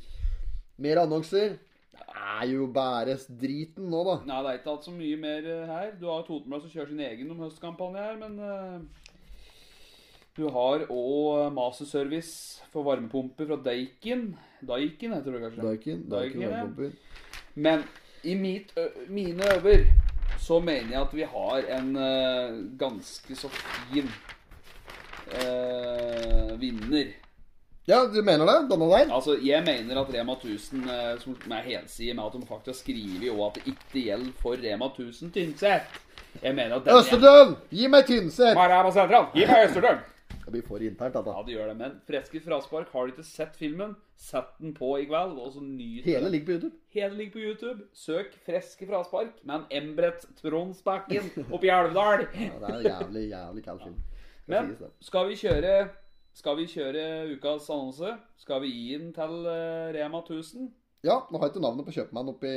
[0.87, 1.59] Mer annonser.
[1.95, 2.07] Det
[2.41, 4.16] er jo bare driten nå, da.
[4.30, 5.93] Nei, det er ikke alt så mye mer eh, her.
[6.01, 9.03] Du har Totenblad som kjører sin egen om høstkampanje her, men eh,
[10.35, 14.32] Du har òg masterservice for varmepumper fra Daikin.
[14.66, 15.62] Daikin heter det kanskje?
[15.62, 16.01] Daikin.
[16.11, 16.89] Daikin varmepumper.
[17.55, 17.85] Men
[18.26, 18.72] i mit,
[19.09, 19.85] mine øver
[20.43, 24.11] så mener jeg at vi har en uh, ganske så fin
[25.30, 27.12] uh, vinner.
[27.87, 28.57] Ja, du mener det?
[28.72, 29.12] Denne veien?
[29.14, 32.80] Altså, jeg mener at Rema 1000 uh, som er helside med at de faktisk har
[32.80, 35.95] skrevet òg at det ikke gjelder for Rema 1000 Tynset.
[36.43, 37.55] Jeg mener at den Østerdøl!
[37.70, 38.59] Gi meg Tynset!
[38.59, 40.03] Gi meg Østerdøl!
[40.53, 41.32] Blir for internt, dette.
[41.32, 41.76] Ja, det gjør det.
[41.78, 45.62] Men Freske fraspark, har du ikke sett filmen, sett den på i kveld, og så
[45.64, 46.76] nyt Hele ligger på YouTube.
[46.95, 47.88] Hele ligger på YouTube.
[47.92, 52.26] Søk 'Freske fraspark' med en Embret Tronsbakken oppe i Elvdal.
[52.34, 53.99] Ja, det er en jævlig, jævlig kald film.
[54.47, 55.88] Men skal vi kjøre
[56.34, 57.03] Skal vi kjøre
[57.36, 58.16] ukas annonse?
[58.36, 60.72] Skal vi gi den til eh, Rema 1000?
[61.05, 62.52] Ja, nå har jeg ikke navnet på kjøpmannen oppi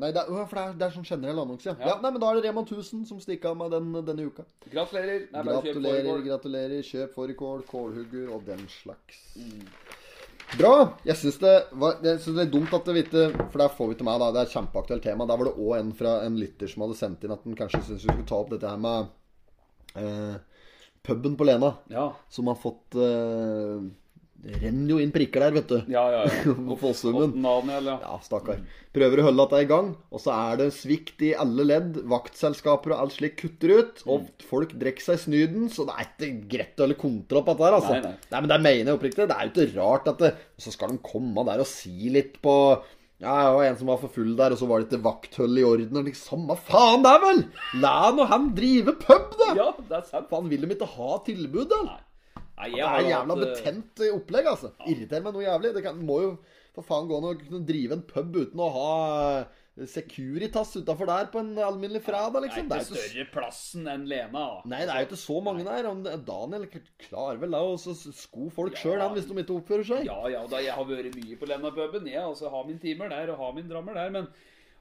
[0.00, 1.74] Nei, det er, øh, for det er, det er sånn generell annonse, ja.
[1.76, 1.90] Ja.
[1.90, 1.96] ja.
[2.00, 4.46] Nei, men da er det Rema 1000 som stikker av meg den denne uka.
[4.72, 5.26] Gratulerer.
[5.28, 6.86] Er kjøpe Gratulerer, gratulerer.
[6.88, 9.20] Kjøp fårikål, kålhugger og den slags.
[9.36, 9.66] Mm.
[10.56, 10.72] Bra.
[11.04, 13.88] Jeg syns det, var- jeg synes det er dumt at det ikke For der får
[13.88, 14.30] vi til meg, da.
[14.32, 15.26] Det er et kjempeaktuelt tema.
[15.26, 17.82] Der var det òg en fra en lytter som hadde sendt inn at han kanskje
[17.82, 19.08] syntes vi skulle ta opp dette her med
[20.00, 20.36] eh,
[21.04, 21.74] puben på Lena.
[21.90, 22.08] Ja.
[22.30, 23.84] Som har fått eh,
[24.46, 25.78] Det renner jo inn prikker der, vet du.
[25.90, 26.54] Ja, ja, ja.
[26.78, 27.32] Fossummen.
[27.32, 27.96] Otten Daniel, ja.
[28.04, 28.60] Ja, stakkar.
[28.94, 32.02] Prøver å holde dette i gang, og så er det svikt i alle ledd.
[32.12, 34.04] Vaktselskaper og alt slikt kutter ut.
[34.12, 37.66] Og folk drikker seg snyden, så det er ikke greit å holde kontroll på dette
[37.66, 37.96] her, altså.
[37.96, 38.28] Nei, nei.
[38.34, 39.26] nei, men det mener jeg oppriktig.
[39.26, 42.38] Det er jo ikke rart at det Så skal de komme der og si litt
[42.44, 42.54] på
[43.16, 45.56] ja, det var en som var for full der, og så var det ikke vakthull
[45.56, 45.96] i orden.
[45.96, 47.38] Og liksom, Samme faen det er vel!
[47.80, 49.54] La nå han drive pub, da!
[49.56, 50.28] Ja, det er sant.
[50.28, 51.78] Faen, vil de ikke ha tilbud, da?
[51.86, 52.02] Nei.
[52.56, 54.72] Nei, Det er jævla hatt, eh, betent eh, opplegg, altså.
[54.88, 55.74] Irriterer meg noe jævlig.
[55.76, 56.32] Det kan, må jo
[56.76, 58.90] for faen gå an å kunne drive en pub uten å ha
[59.42, 62.68] eh, Securitas utafor der på en alminnelig fredag, liksom.
[62.70, 64.46] Det er ikke større plassen enn Lena.
[64.64, 65.90] Nei, det er jo ikke så mange der.
[66.24, 66.64] Daniel
[67.04, 70.08] klarer vel da å sko folk sjøl, hvis de ikke oppfører seg.
[70.08, 72.08] Ja, ja, da jeg har vært mye på Lena-puben.
[72.08, 74.14] Jeg altså, har min timer der og har min drammer der.
[74.16, 74.30] Men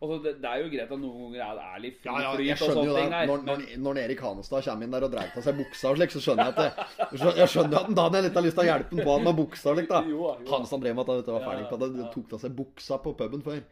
[0.02, 2.16] Altså, det, det er jo greit at noen ganger er det er litt fri Ja,
[2.22, 3.28] ja, flyt og sånne ting her.
[3.30, 6.12] Når, når, når Erik Hanestad kommer inn der og dreier av seg buksa og slik,
[6.16, 8.92] så skjønner jeg at det, jeg skjønner- at Daniel litt har lyst til å hjelpe
[8.98, 10.02] ham på han med buksa og slik, da.
[10.12, 10.50] Jo jo.
[10.52, 11.90] Hanestad drev med at han var ferdig på det.
[11.96, 13.64] han Tok av seg buksa på puben før.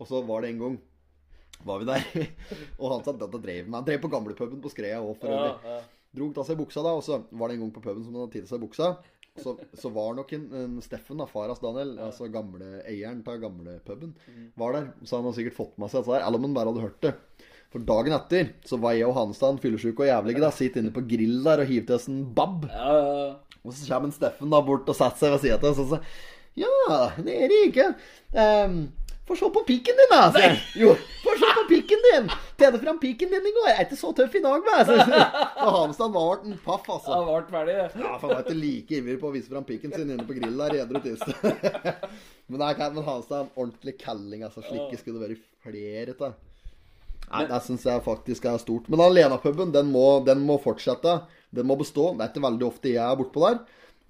[0.00, 0.80] Og så var det en gang
[1.68, 2.04] var vi der,
[2.80, 5.28] og han sa at dette drev med Han drev på gamlepuben på Skreia òg, for
[5.28, 5.56] øvrig.
[5.68, 5.80] ja.
[6.16, 8.24] Dro av seg buksa da, og så var det en gang på puben som han
[8.24, 8.88] hadde tatt av seg buksa.
[9.38, 13.38] Så, så var nok en, en Steffen, da, faras Daniel, Daniel, altså gamle eieren av
[13.40, 14.14] gamlepuben,
[14.58, 14.88] var der.
[15.04, 17.04] Så han hadde sikkert fått med seg dette der, eller om han bare hadde hørt
[17.06, 17.14] det.
[17.70, 20.42] For dagen etter så var jeg og Hanestad fyllesyke og jævlige.
[20.42, 22.66] da, Sitter inne på grill der og hiver til oss en bab.
[22.66, 23.56] Ja, ja, ja.
[23.60, 25.90] Og så kommer en Steffen da bort og setter seg ved sida av oss og
[25.92, 26.28] sier
[26.58, 27.86] Ja, det er det ikke.
[28.34, 28.80] Um,
[29.30, 30.20] få se på pikken din, da.
[30.26, 30.50] Altså.
[30.82, 30.92] Jo,
[31.24, 32.28] få se på pikken din.
[32.60, 33.68] Tjene fram pikken din i går.
[33.70, 34.76] Jeg er ikke så tøff i dag, hva?
[34.88, 34.98] Så-
[35.64, 35.70] Og
[36.18, 37.14] var en paff, altså.
[37.14, 37.76] Han ble ferdig.
[38.02, 40.36] Ja, for han var ikke like ivrig på å vise fram pikken sin inne på
[40.36, 41.96] grillen der edru tirsdag.
[42.50, 43.04] Men ikke men
[43.44, 44.62] en ordentlig kalling, altså.
[44.66, 46.38] Slike skulle det vært flere av.
[47.30, 48.88] Nei, det syns jeg faktisk er stort.
[48.90, 51.20] Men Alena-puben, den, må- den må fortsette.
[51.54, 52.08] Den må bestå.
[52.18, 53.60] Det er ikke veldig ofte jeg er bortpå der.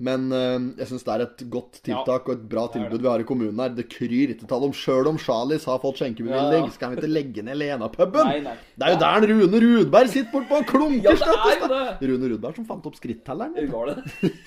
[0.01, 3.21] Men uh, jeg syns det er et godt tiltak og et bra tilbud vi har
[3.21, 3.75] i kommunen her.
[3.77, 4.73] Det kryr ikke tall om.
[4.77, 6.73] Sjøl om Charlies har fått skjenkebevilling, Ja.
[6.73, 8.49] så kan vi ikke legge ned Lena-puben.
[8.49, 11.85] Det er jo der Rune Rudberg sitter bortpå og klunker Ja, det er jo det.
[12.15, 13.53] Rune Rudberg som fant opp skrittelleren.
[13.77, 14.33] Var det?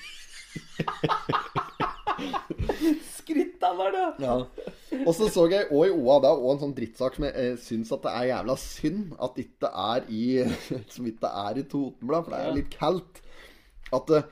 [3.14, 4.10] Skrittalleren, ja.
[4.20, 4.34] Ja.
[5.04, 7.34] Og så så jeg òg i OA, det er òg en sånn drittsak som jeg
[7.40, 10.24] eh, syns at det er jævla synd at ikke er i
[10.94, 13.22] Som ikke er i Totenblad, for det er litt kaldt.
[13.94, 14.28] At eh,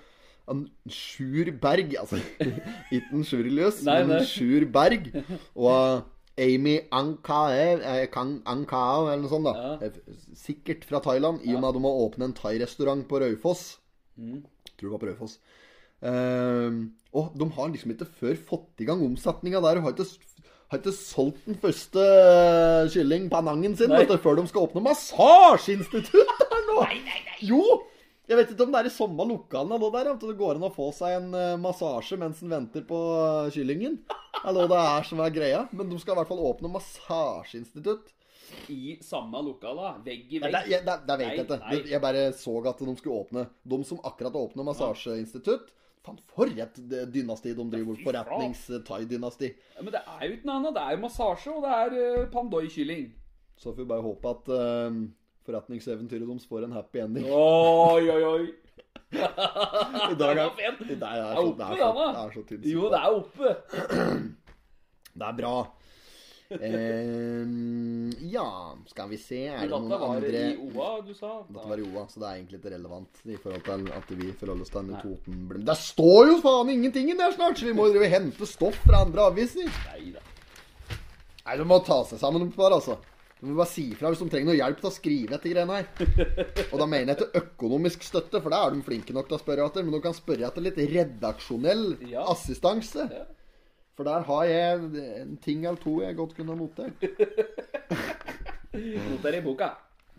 [0.50, 2.18] en Sjur Berg Altså
[2.94, 5.10] ikke en Sjurilius, men en Sjur Berg
[5.54, 6.02] og eh,
[6.42, 9.74] Amy Ankae, eh, Ankao eller noe sånt, da.
[9.84, 10.22] ja.
[10.38, 13.66] Sikkert fra Thailand, i og med at de må åpne en thai-restaurant på Raufoss.
[14.16, 14.40] Mm.
[14.72, 15.36] Tror det var på Raufoss.
[16.02, 16.82] Ehm,
[17.14, 19.78] og de har liksom ikke før fått i gang omsetninga der.
[19.78, 20.08] Og har ikke,
[20.72, 26.12] har ikke solgt den første uh, kylling panangen sin du, før de skal åpne massasjeinstitutt
[26.42, 26.86] der nå!
[27.44, 27.62] Jo!
[28.30, 30.68] Jeg vet ikke om det er i samme lokalene nå der, at det går an
[30.68, 33.96] å få seg en eh, massasje mens en venter på eh, kyllingen.
[34.46, 35.62] Eller hva det er som er greia.
[35.74, 38.12] Men de skal i hvert fall åpne massasjeinstitutt.
[38.70, 39.94] I samme lokala.
[40.04, 40.70] Vegg i Nei, vegg.
[40.70, 41.58] det, det, det vet Nei, jeg ikke.
[41.66, 41.78] nei.
[41.94, 45.70] Jeg bare så at de skulle åpne De som akkurat åpner massasjeinstitutt
[46.02, 47.94] Faen, for et eh, dynasti de driver.
[47.94, 48.04] faen.
[48.08, 49.50] Forretnings-thai-dynasti.
[49.76, 50.74] Ja, men det er jo ikke noe annet.
[50.78, 53.04] Det er massasje, og det er uh, pandoi-kylling.
[53.54, 54.96] Så får vi bare håpe at eh,
[55.46, 57.28] forretningseventyret deres får en happy ending.
[57.28, 58.44] Oi, oi, oi.
[59.12, 60.48] I dag er,
[60.88, 62.66] i dag er, Det er så, oppe, det er så, det er så tynt.
[62.72, 63.56] Jo, det er oppe.
[65.12, 65.56] Det er bra.
[66.60, 71.30] Ehm, ja, skal vi se Er det noen dette var andre i OA, du sa?
[71.48, 74.32] Dette var i OA, så det er egentlig ikke relevant i forhold til at vi
[74.40, 77.88] forholder oss til Toten Det står jo faen ingenting i der snart, så vi må
[77.92, 79.68] jo hente stoff fra andre aviser.
[79.92, 80.24] Nei da.
[81.42, 82.98] Nei, du må ta seg sammen et par, altså.
[83.42, 85.74] Du må bare si ifra hvis de trenger noe hjelp til å skrive etter greiene
[85.80, 85.86] her.
[86.68, 89.42] Og da mener jeg til økonomisk støtte, for det er de flinke nok til å
[89.42, 89.82] spørre etter.
[89.82, 91.82] Men de kan spørre etter litt redaksjonell
[92.12, 92.22] Ja.
[92.30, 93.02] assistanse.
[93.10, 93.24] Ja.
[93.98, 94.78] For der har jeg
[95.24, 96.94] en ting eller to jeg godt kunne notert.
[98.72, 99.66] Noter i boka.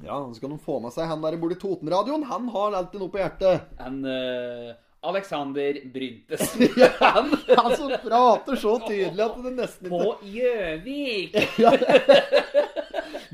[0.04, 2.24] Ja, så kan de få med seg han der borte i Totenradioen.
[2.28, 3.62] Han har alltid noe på hjertet.
[3.82, 6.54] En uh, Alexander Bryntes.
[7.00, 11.32] Han Han som prater så tydelig at det nesten ikke på Gjøvik.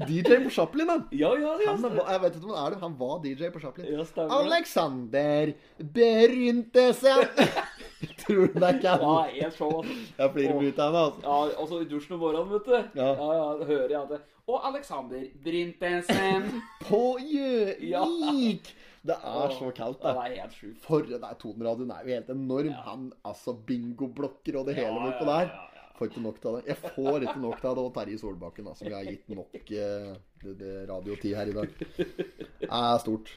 [0.08, 1.04] DJ på Chaplin, han.
[1.12, 1.74] Ja, ja, ja.
[1.74, 2.80] Han var, jeg vet ikke om han er det.
[2.84, 3.90] Han var DJ på Chaplin.
[3.92, 4.46] Ja, stemmer.
[4.46, 7.24] Alexander Bryntesen.
[8.22, 9.96] Tror du det er ikke Ja, jeg helt show, altså.
[10.18, 11.24] Jeg flirer mye av henne, altså.
[11.24, 13.00] Ja, altså i dusjen om morgenen, vet du.
[13.02, 13.10] Ja.
[13.10, 14.22] ja, ja hører jeg at det.
[14.50, 16.52] Og Alexander Bryntesen.
[16.88, 18.76] På Gjøvik!
[19.10, 20.16] Det er så kaldt, Ja, det.
[20.16, 20.80] det er helt sjukt.
[20.84, 22.72] For det er Totenradioen er jo helt enorm.
[22.88, 25.69] Han, altså bingoblokker og det hele Ja, bortpå ja, der.
[26.00, 26.64] Får ikke nok av det.
[26.72, 27.84] Jeg får ikke nok av det.
[27.84, 31.74] Og Terje Solbakken, da, som jeg har gitt nok eh, radiotid her i dag.
[32.00, 33.34] Det er stort.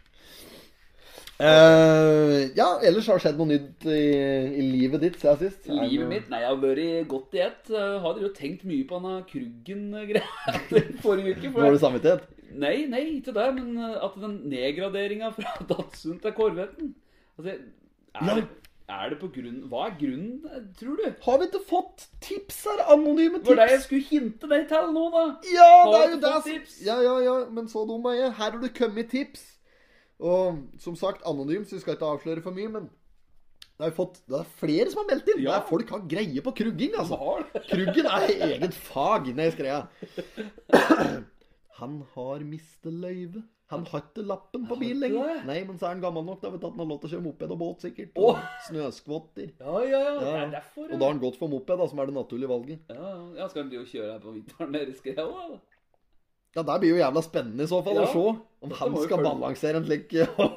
[1.43, 4.03] Uh, ja, ellers har det skjedd noe nytt i,
[4.61, 5.65] i livet ditt siden sist?
[5.67, 6.29] Livet mitt?
[6.31, 7.73] Nei, jeg har vært godt i ett.
[7.73, 10.55] Jeg dere jo tenkt mye på denne Kruggen-greia
[11.05, 11.51] forrige uke.
[11.51, 12.29] for- Dårlig samvittighet?
[12.63, 16.93] Nei, nei, ikke det, men uh, at den nedgraderinga fra Datsun til Korvetten
[17.39, 17.63] altså, er,
[18.13, 18.43] Ja.
[18.89, 21.05] Er det på grunn Hva er grunnen, tror du?
[21.25, 22.83] Har vi ikke fått tips her?
[22.95, 25.25] Anonyme Det var det jeg skulle hinte deg til nå, da.
[25.53, 26.33] Ja, Har det er jo det!
[26.49, 26.79] tips?
[26.87, 28.33] Ja, ja, ja, men så dum er jeg.
[28.41, 29.45] Her har det kommet tips.
[30.23, 32.91] Og som sagt, anonymt, så vi skal ikke avsløre for mye, men
[33.83, 35.41] det fått, det er flere som har meldt inn.
[35.43, 35.57] Ja.
[35.59, 37.19] Det folk har greie på krugging, altså.
[37.67, 39.81] Kruggen er eget fag Nei, skreia.
[41.83, 43.43] Han har mistet løyve.
[43.73, 45.41] Han har ikke lappen på bil lenger.
[45.49, 47.09] Nei, men så er han gammel nok da, vet du, at han har lov til
[47.09, 48.13] å kjøre moped og båt, sikkert.
[48.21, 48.43] Og oh.
[48.69, 49.49] snøskvotter.
[49.59, 50.13] Ja, ja, ja.
[50.21, 50.87] Det er derfor.
[50.87, 52.93] Og da har han gått for moped, da, som er det naturlige valget.
[52.93, 53.23] Ja, ja.
[53.41, 55.72] ja Skal du jo kjøre her på vinteren nede i skreia, da?
[56.53, 58.25] Ja, det blir jo jævla spennende i så fall Ja, å se
[58.63, 60.11] om han skal balansere en slik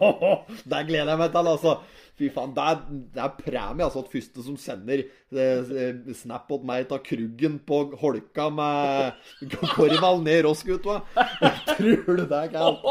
[0.71, 1.77] Det gleder jeg meg til, altså.
[2.15, 2.81] Fy faen, det er,
[3.15, 4.03] det er premie, altså.
[4.05, 9.17] At første som sender eh, snap åt meg av Kruggen på holka med
[9.73, 10.99] korval ned Rossgutta.
[11.73, 12.85] Tror du det kaldt?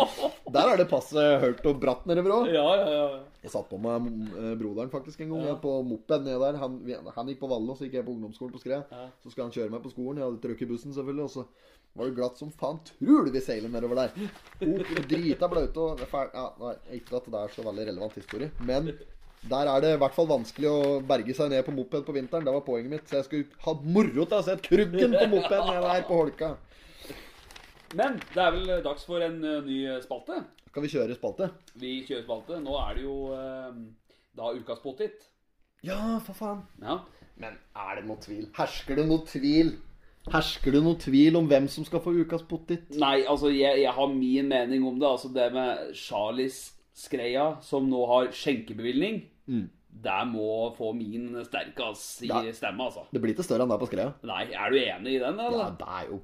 [0.57, 2.51] Der er det passe hørt og bratt nedover òg.
[2.53, 3.07] Ja, ja, ja.
[3.45, 5.47] Jeg satt på med eh, broderen faktisk en gang.
[5.53, 5.57] ja.
[5.61, 6.61] på moped nede der.
[6.61, 6.81] Han,
[7.15, 8.93] han gikk på Valle, så gikk jeg på ungdomsskolen på Skred.
[9.23, 10.21] Så skulle han kjøre meg på skolen.
[10.21, 11.31] Jeg hadde trøkk i bussen, selvfølgelig.
[11.31, 11.47] Og så
[11.95, 12.81] var det glatt som faen.
[12.89, 14.31] Tror du vi seiler nedover der?
[14.67, 18.91] Oh, drita blaute og ja, nei, Ikke at det er så veldig relevant historie, men
[19.45, 22.47] der er det i hvert fall vanskelig å berge seg ned på moped på vinteren.
[22.47, 23.09] Det var poenget mitt.
[23.11, 26.55] Så jeg skulle ha moro til å se Kruggen på moped nede der på Holka.
[27.95, 30.41] Men det er vel dags for en eh, ny spalte.
[30.75, 31.51] Kan vi kjøre spalte?
[31.79, 32.57] Vi kjører spalte.
[32.65, 33.77] Nå er det jo eh,
[34.41, 35.29] da ukas pottit.
[35.85, 36.65] Ja, for faen.
[36.83, 37.03] Ja.
[37.39, 38.49] Men er det noe tvil?
[38.57, 39.77] Hersker det noe tvil?
[40.33, 42.87] Hersker det noen tvil om hvem som skal få ukas pottit?
[42.97, 45.09] Nei, altså, jeg, jeg har min mening om det.
[45.11, 49.25] Altså, det med Charlies Skreia, som nå har skjenkebevilgning,
[50.05, 52.41] der må få min sterke ass i Ja.
[52.57, 53.05] stemme, altså.
[53.13, 54.15] Det blir ikke større enn det på Skreia.
[54.27, 56.21] Nei, er du enig i den, Ja, det er jo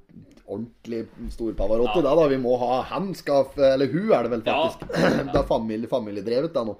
[0.50, 2.26] ordentlig stor Pavarotti, det da.
[2.32, 4.56] Vi må ha Han skal Eller hun er det vel, Ja.
[4.68, 4.88] faktisk.
[5.34, 6.78] Det er familie, familiedrevet, det nå.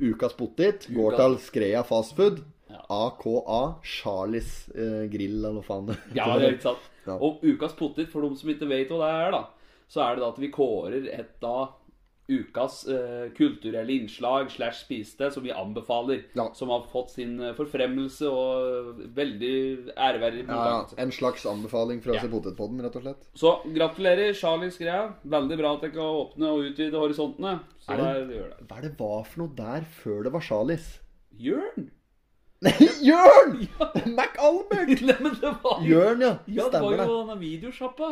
[0.00, 2.44] Ukas pottit går til Skreia fastfood.
[2.88, 6.88] AKA Charlies eh, grill, eller noe faen Ja, det er ikke sant.
[7.06, 7.16] Ja.
[7.16, 9.44] Og ukas potet, for de som ikke vet hva det er, da,
[9.88, 11.70] så er det da at vi kårer et da
[12.28, 16.26] ukas eh, kulturelle innslag slash spiste som vi anbefaler.
[16.36, 16.50] Ja.
[16.52, 19.52] Som har fått sin eh, forfremmelse og veldig
[19.96, 20.82] æreverdig Ja, ja.
[21.00, 22.26] En slags anbefaling fra Ja.
[22.26, 22.28] ja.
[22.28, 23.24] Potetpodden, rett og slett.
[23.32, 25.14] Så gratulerer, Charlie Skrea.
[25.24, 27.60] Veldig bra at dere kan åpne og utvide horisontene.
[27.80, 28.66] Så Er det- der gjør det.
[28.68, 30.98] Hva er det var for noe der før det var Charlies?
[31.38, 31.90] Jørn!
[33.08, 33.52] Jørn!
[34.16, 34.90] McAlmert!
[35.08, 36.32] Nei, men det var jo Jørn, ja.
[36.46, 37.06] Ja, det var Stemmer det.
[37.06, 38.10] jo denne videosjappa.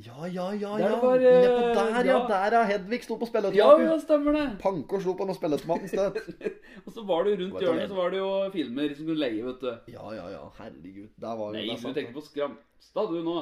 [0.00, 0.70] Ja, ja, ja.
[0.80, 1.00] Der ja.
[1.02, 2.02] var, eh, Nedpå der, ja.
[2.08, 2.20] ja.
[2.28, 2.62] Der ja.
[2.70, 3.84] Hedvig sto på Ja, spilleautomaten.
[3.90, 4.44] ja, stemmer det.
[4.62, 6.16] Panko slo på noe spilleautomaten sted.
[6.86, 9.10] Og så var det jo rundt Vet du hjørnet så var det jo filmer som
[9.10, 9.72] kunne leie, vet du.
[9.92, 10.46] Ja, ja, ja.
[10.62, 11.10] Herregud.
[11.20, 13.36] Der var jo Nei, det du sant, tenker på Skramstad du nå.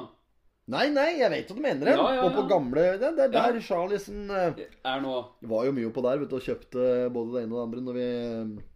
[0.70, 1.92] Nei, nei, jeg vet hva du mener.
[1.94, 2.48] Ja, ja, Og på ja.
[2.50, 3.62] gamle Det er der Ja.
[3.62, 5.14] Charliesen eh, Er nå
[5.50, 7.86] var jo mye på der, vet du, og kjøpte både det ene og det andre
[7.86, 8.66] når vi eh,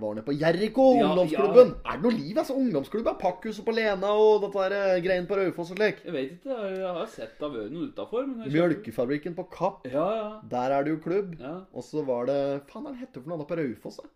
[0.00, 1.74] var nede på Jeriko, Ja, ungdomsklubben.
[1.84, 2.54] Er det noe liv, altså?
[2.56, 6.00] Ungdomsklubben, Pakkhuset på Lena og dette der eh, greien på Raufoss og slik.
[6.06, 8.26] Jeg vet ikke, jeg har sett av vært noe utafor.
[8.46, 9.84] Mjølkefabrikken på Kapp.
[9.92, 10.28] Ja, ja.
[10.48, 11.36] Der er det jo klubb.
[11.40, 11.54] ja.
[11.76, 12.38] Og så var det
[12.70, 14.08] Faen, hva heter det for noe annet på Raufoss, da?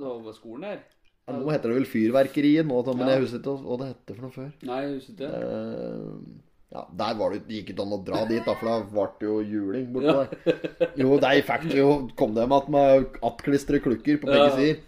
[0.00, 0.82] Det var skolen her.
[1.28, 3.14] Ja, nå heter det vel Fyrverkeriet nå, men Ja.
[3.14, 4.52] jeg husker ikke hva det heter for noe før.
[4.66, 5.30] Nei, jeg husker ikke.
[5.30, 9.06] Eh, ja, Der var det, gikk ikke an å dra dit, da, for da ble
[9.18, 10.92] det jo juling bortpå der.
[11.00, 14.54] Jo, der fikk det jo Kom det med at med attklistre klukker på begge Ja.
[14.54, 14.78] sider.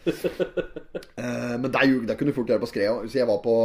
[1.17, 2.95] Eh, men der, der kunne du fort gjøre på Skrea.
[3.11, 3.57] Så jeg var på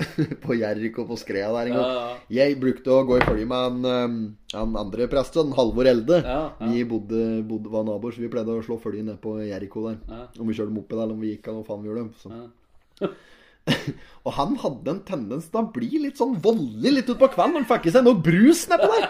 [0.40, 1.90] På Jerrik og på Skrea der en gang.
[1.92, 2.14] Ja, ja.
[2.38, 4.20] Jeg brukte å gå i følge med en,
[4.56, 6.22] en andre prest, en Halvor Elde.
[6.24, 6.70] Ja, ja.
[6.72, 9.98] Vi bodde, bodde, var naboer, så vi pleide å slå følge ned på Jeriko der.
[10.08, 10.22] Ja.
[10.40, 12.08] Om vi kjørte moped eller om vi gikk, eller hva faen vi gjorde.
[12.22, 13.10] Så.
[14.26, 17.60] Og han hadde en tendens til å bli litt sånn voldelig litt utpå kvelden.
[17.60, 19.06] Han fikk i seg noe brus nedpå der.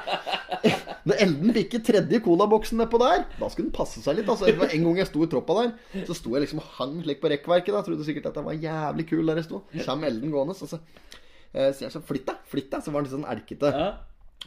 [1.08, 4.28] Når Elden fikk i tredje colaboksen nedpå der, da skulle han passe seg litt.
[4.28, 5.72] Altså, det var En gang jeg sto i troppa der,
[6.08, 7.72] så sto jeg liksom og hang slik på rekkverket.
[7.74, 9.62] da Trodde sikkert at jeg var jævlig kul der jeg sto.
[9.78, 12.84] Kjem Elden gående, så eh, sier jeg sånn Flytt deg, flytt deg.
[12.84, 13.72] Så var han litt sånn elkete.
[13.74, 13.90] Ja.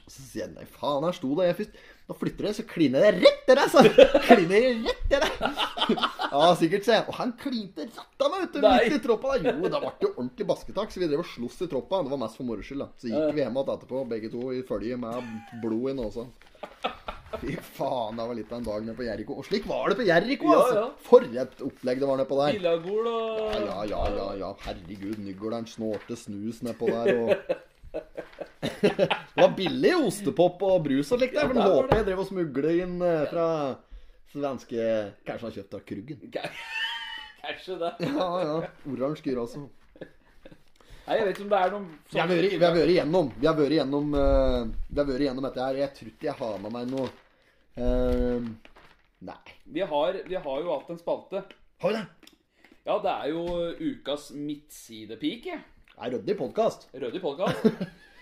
[0.03, 1.81] Så sier jeg nei, faen, her sto det jeg først.
[2.03, 3.83] Nå flytter jeg, så kliner det rett til deg, sa
[4.25, 6.01] Kliner rett til deg.
[6.33, 7.05] Ja, sikkert, jeg.
[7.07, 8.65] Og han klinte ratta meg, vet du.
[8.65, 9.53] Midt i troppa Da.
[9.53, 12.01] Jo, da ble det jo ordentlig basketak, så vi drev og sloss i troppa.
[12.03, 12.89] Det var mest for moro skyld, da.
[12.99, 15.31] Så gikk vi hjem igjen etterpå, begge to i følge med
[15.63, 16.27] blod i nåsa.
[17.41, 19.39] Fy faen, det var litt av en dag nede på Jeriko.
[19.41, 20.75] Og slik var det på Jeriko, altså.
[20.77, 20.87] ja.
[21.07, 22.57] For et opplegg det var nedpå der.
[22.59, 24.51] Pillagol og Ja, ja, ja, ja, ja.
[24.67, 27.55] Herregud, Nygårderen snorte snus nedpå der og
[27.93, 31.37] Det var billig ostepop og brus og slikt.
[31.49, 33.47] Men HP drev og smugla inn eh, fra
[34.33, 34.89] svenske
[35.27, 36.25] Kanskje han kjøpte av Kruggen.
[37.43, 37.93] Kanskje det.
[38.07, 38.59] Ja, ja.
[38.89, 39.67] Oransje gyr altså.
[41.03, 43.73] Nei, jeg vet ikke om det er noen Vi har vært igjennom Vi har vært
[43.75, 45.79] igjennom uh, Vi har vært igjennom dette her.
[45.81, 47.09] Jeg tror ikke jeg har med meg noe
[47.75, 48.47] uh,
[49.23, 49.41] Nei.
[49.75, 51.43] vi har, vi har jo hatt en spalte.
[51.83, 52.31] Har vi det?
[52.83, 53.43] Ja, det er jo
[53.79, 55.61] ukas midtsidepike.
[56.01, 56.87] Er ryddig podkast.
[56.93, 57.67] Rødig podkast.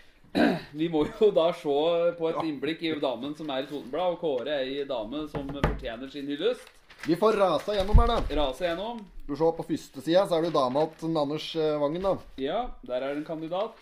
[0.79, 1.75] Vi må jo da se
[2.17, 6.11] på et innblikk i damen som er i Totenblad, og kåre ei dame som fortjener
[6.11, 6.67] sin hyllest.
[7.07, 8.19] Vi får rasa gjennom her, da.
[8.43, 8.99] Rase gjennom.
[9.25, 12.13] Du ser På første sida så er det dama til Anders eh, Vangen, da.
[12.43, 13.79] Ja, der er det en kandidat.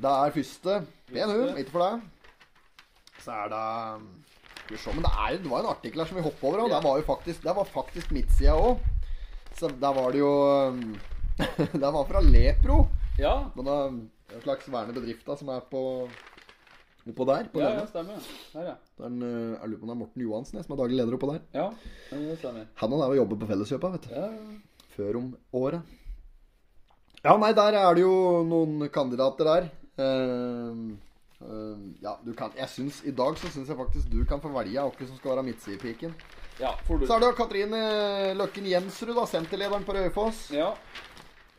[0.00, 0.76] Det er første.
[1.10, 2.04] Pen hun, ikke for deg.
[3.24, 3.64] Så er det
[4.60, 6.62] Skal vi se, men det, er, det var en artikkel her som vi hoppa over,
[6.66, 6.76] og Ja.
[6.78, 8.84] det var jo faktisk, det var faktisk midtsida òg.
[9.58, 10.30] Så der var det jo
[11.82, 12.82] Det var fra Lepro.
[13.18, 13.34] Ja.
[13.56, 13.76] Denne
[14.30, 15.82] en slags verne bedrift da, som er på
[17.10, 17.48] oppå der.
[17.52, 18.20] På Ja, ja, stemmer.
[18.52, 18.74] Der, ja.
[18.96, 20.82] Det er en, eh, jeg lurer på om det er Morten Johansen jeg, som er
[20.82, 21.40] daglig leder oppå der.
[21.56, 21.68] Ja,
[22.10, 22.66] det stemmer.
[22.82, 24.14] Han er der jobber på Felleskjøpa, vet du.
[24.14, 24.86] Ja, ja.
[24.96, 25.96] Før om året.
[27.24, 29.70] Ja, nei, der er det jo noen kandidater der.
[30.00, 30.94] Uh,
[31.44, 34.48] uh, ja, du kan Jeg syns I dag så syns jeg faktisk du kan få
[34.54, 36.14] velge hvem som skal være midtsidepiken.
[36.60, 37.82] ja Så er det jo Katrine
[38.38, 40.48] Løkken Jensrud, da, senterlederen på Raufoss.
[40.54, 40.72] Ja.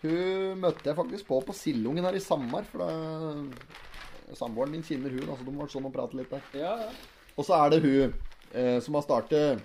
[0.02, 2.64] Hun møtte jeg faktisk på på Sildungen her i Samar.
[2.72, 6.42] For da samboeren min kjenner hun, altså de var sånn og prate litt der.
[6.58, 6.90] Ja, ja.
[7.38, 8.14] Og så er det hun
[8.54, 9.62] eh, som har startet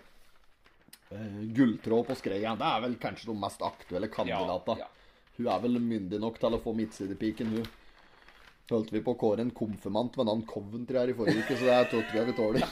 [1.14, 2.52] eh, Gulltråd på Skreia.
[2.58, 4.84] Det er vel kanskje de mest aktuelle kandidatene.
[4.84, 4.92] ja.
[5.36, 7.66] Hun er vel myndig nok til å få midtsidepiken, hun.
[8.70, 11.68] Holdt vi på å kåre en konfirmant med navn Coventry her i forrige uke, så
[11.68, 12.64] det er- tror jeg vi tåler.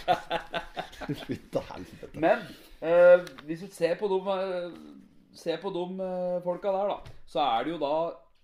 [2.24, 2.40] Men
[2.80, 4.18] eh, hvis du ser på de,
[5.38, 7.94] ser på de eh, folka der, da, så er det jo da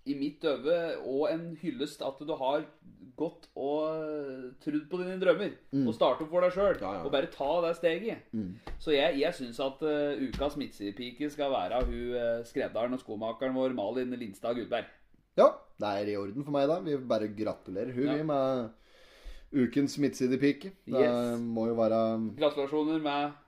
[0.09, 2.63] i mitt øve og en hyllest at du har
[3.19, 5.53] gått og eh, trudd på dine drømmer.
[5.83, 6.73] Og starte opp for deg sjøl.
[6.79, 6.81] Mm.
[6.81, 7.03] Ja, ja.
[7.05, 8.31] Og bare ta det steget.
[8.33, 8.55] Mm.
[8.81, 13.53] Så jeg, jeg syns at uh, ukas midtsidepike skal være hun uh, skredderen og skomakeren
[13.57, 14.89] vår Malin Lindstad Gudberg.
[15.37, 16.79] Ja, det er i orden for meg, da.
[16.83, 18.17] Vi bare gratulerer hun Ja.
[18.17, 20.73] vi med ukens midtsidepike.
[20.87, 21.39] Det Yes.
[21.39, 22.01] må jo være
[22.39, 23.39] Gratulasjoner med Egentlig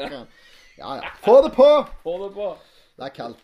[0.77, 1.11] Ja, ja.
[1.21, 1.69] Få det på!
[2.03, 2.47] Få det på!
[2.97, 3.43] Det er kaldt.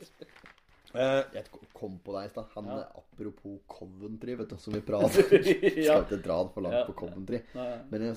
[0.90, 1.44] Uh, jeg
[1.78, 2.48] kom på deg i stad.
[2.56, 2.80] Han Ja.
[3.20, 6.86] Apropos Coventry, vet du, som vi prater Skal ikke dra det for langt Ja.
[6.88, 7.42] på Coventry.
[7.92, 8.16] Men jeg,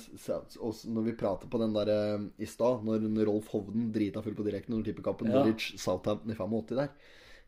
[0.94, 4.46] når vi prater på den der eh, i stad, når Rolf Hovden drita full på
[4.46, 5.40] direkten under tippekampen Ja.
[5.40, 6.88] Norwich Southampton i 85 der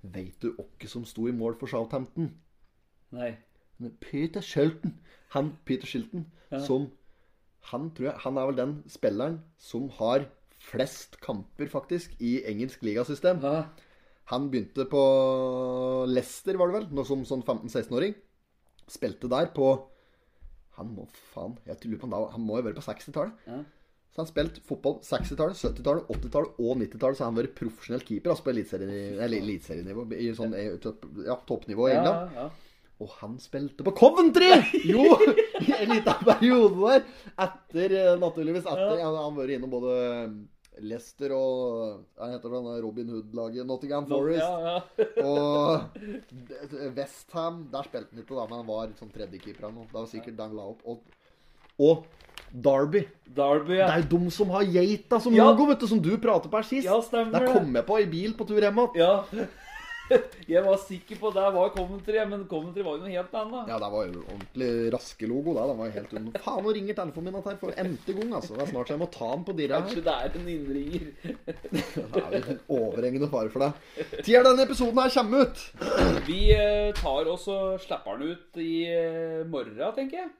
[0.02, 2.34] Veit du hvem som sto i mål for Southampton?
[3.14, 3.32] Nei.
[4.00, 4.92] Peter Shelton,
[5.34, 6.26] Han Peter Shilton
[6.62, 6.84] som
[7.72, 10.28] Han tror jeg Han er vel den spilleren som har
[10.64, 13.42] flest kamper, faktisk, i engelsk ligasystem.
[13.44, 13.64] Ja.
[14.32, 15.00] Han begynte på
[16.08, 18.14] Leicester, var det vel, nå som sånn 15-16-åring.
[18.88, 19.68] Spilte der på
[20.78, 21.04] Han må
[21.34, 23.44] faen Jeg lurer på Han må jo være på 60-tallet.
[23.48, 23.60] Ja.
[24.14, 27.18] Så han spilte fotball 60-tallet, 70-tallet, 80-tallet og 90-tallet.
[27.18, 30.04] Så har han vært profesjonell keeper altså på eliteserien- eliteserienivå.
[30.14, 30.76] I sånn eh,
[31.26, 32.36] ja, toppnivå i England.
[32.38, 32.63] Ja, ja.
[33.02, 34.52] Og han spilte på Coventry!
[34.86, 35.04] Jo!
[35.60, 37.06] I en liten periode der.
[37.46, 38.66] Etter, eh, naturligvis.
[38.66, 39.06] Etter ja.
[39.08, 39.94] Han har vært innom både
[40.82, 44.42] Leicester og Hva heter det, Robin Hood-laget Nottingham Forest.
[44.42, 45.06] Ja, ja.
[45.30, 49.90] Og Westham Der spilte han ikke, da, men han var sånn tredjekeeper eller noe.
[49.90, 50.82] Det var sikkert der han la opp.
[50.86, 51.02] Og,
[51.78, 52.06] og
[52.54, 53.04] Derby.
[53.34, 55.48] Derby, Det er jo de som har geita som Ja.
[55.50, 56.86] logo, vet du, som du prater på her sist.
[56.86, 58.98] Ja, stemmer Der kom jeg på i bil på tur hjem igjen.
[59.00, 59.46] Ja.
[60.54, 63.70] Jeg var sikker på at det var Coventry, men Coventry var jo noe helt annet.
[63.72, 65.54] Ja, det var jo ordentlig raske logo.
[65.56, 65.66] Da.
[65.70, 66.44] Det var jo helt under.
[66.44, 68.34] Faen, nå ringer telefonen min her for n-te gang.
[68.40, 68.58] altså.
[68.58, 69.88] Det er snart så jeg må ta den på dirra her.
[69.88, 71.10] Kanskje det er en innringer.
[72.14, 74.06] Det er jo en overhengende fare for deg.
[74.20, 75.64] Tida denne episoden her kommer ut.
[76.28, 80.32] Vi eh, tar oss og slipper den ut i eh, morgen, tenker jeg.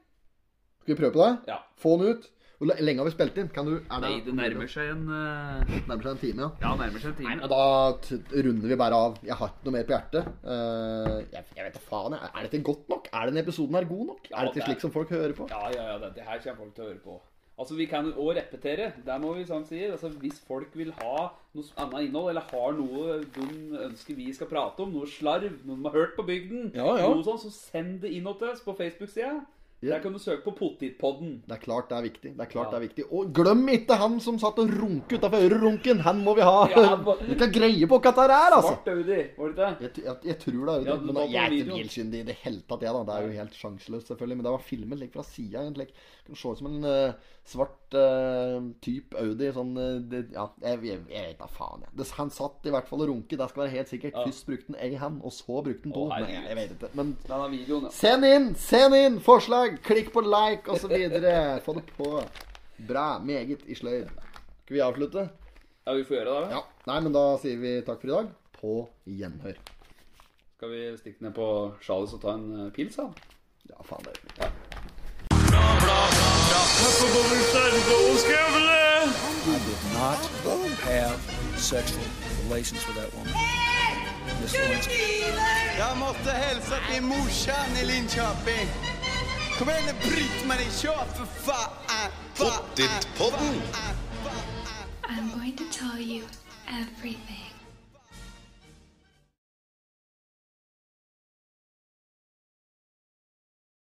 [0.85, 1.33] Skal vi prøve på det?
[1.49, 1.63] Ja.
[1.81, 2.27] Få den ut.
[2.59, 3.49] Hvor lenge har vi spilt inn?
[3.55, 5.75] Kan du, er Nei, det nærmer seg en uh...
[5.89, 6.51] nærmer seg en time, ja.
[6.63, 7.35] Ja, nærmer seg en time.
[7.41, 7.65] Nei, da
[8.07, 9.19] t runder vi bare av.
[9.27, 10.33] Jeg har ikke noe mer på hjertet.
[10.47, 12.15] Uh, jeg, jeg vet da faen.
[12.19, 12.31] jeg.
[12.31, 13.09] Er dette godt nok?
[13.13, 14.27] Er denne episoden her god nok?
[14.31, 15.49] Ja, er dette det er- slik som folk hører på?
[15.51, 17.21] Ja, ja, ja, dette her kommer folk til å høre på.
[17.55, 18.89] Altså, Vi kan òg repetere.
[19.07, 19.79] Det må vi sånn si.
[19.87, 23.45] Altså, Hvis folk vil ha noe annet innhold, eller har noe de
[23.85, 27.11] ønsker vi skal prate om, noe slarv, noe de har hørt på bygden, Ja, ja.
[27.15, 29.45] noe sånt, så send det inn til oss på Facebook-sida.
[29.85, 29.95] Ja.
[29.95, 31.43] Der kan du søke på Pottitpodden.
[31.45, 32.31] Det er klart det er viktig.
[32.39, 32.79] Det er klart Ja.
[32.79, 33.05] det er viktig.
[33.13, 36.01] Og glem ikke han som satt og runket utafor ørerunken.
[36.07, 36.57] Han må vi ha.
[36.73, 38.73] Ja, må- kan greie på hva dette er, altså.
[38.79, 39.71] Svart Audi, var det ikke det?
[39.85, 42.63] Jeg, jeg, jeg tror det er Ja, Men jeg er ikke bilkyndig i det hele
[42.69, 43.05] tatt, jeg, da.
[43.05, 44.37] Det er jo helt sjanseløst, selvfølgelig.
[44.41, 45.61] Men det var filmet like fra sida.
[45.63, 45.87] egentlig.
[46.25, 47.13] Det kan se ut som en uh,
[47.45, 49.51] svart uh, type Audi.
[49.53, 51.93] Sånn uh, det, Ja, jeg, jeg, vet da faen, jeg.
[52.01, 53.39] Det, han satt i hvert fall og runket.
[53.39, 54.17] Det skal være helt sikkert.
[54.25, 56.07] Først brukte han ei hand, og så brukte han to.
[56.09, 56.93] Oh, jeg vet ikke.
[56.97, 57.13] Men.
[57.93, 58.55] Send inn!
[58.57, 59.74] Send inn forslag!
[59.83, 61.61] Klikk på like, videre.
[61.65, 62.23] Få det på.
[62.89, 63.19] Bra.
[63.19, 64.09] Meget i sløyd.
[64.65, 65.29] Skal vi avslutte?
[65.87, 66.41] Ja, vi får gjøre det.
[66.41, 66.57] da.
[66.57, 66.61] Ja.
[66.87, 68.29] Nei, men da sier vi takk for i dag.
[68.61, 69.59] På gjenhør.
[70.57, 71.47] Skal vi stikke ned på
[71.85, 73.11] Charles og ta en eh, pils, da?
[73.69, 74.15] Ja, faen, det.
[79.45, 80.25] I did not
[80.89, 81.21] have
[81.59, 82.05] sexual
[82.45, 83.33] relations with that woman.
[84.41, 85.25] Miss Lewinsky.
[85.79, 88.94] Jag måste hälsa till morsan i Linköping.
[89.59, 91.71] Kom igen nu Britt-Marie, kör för fan!
[92.37, 93.63] Pottitpodden.
[95.09, 96.25] I'm going to tell you
[96.67, 97.54] everything.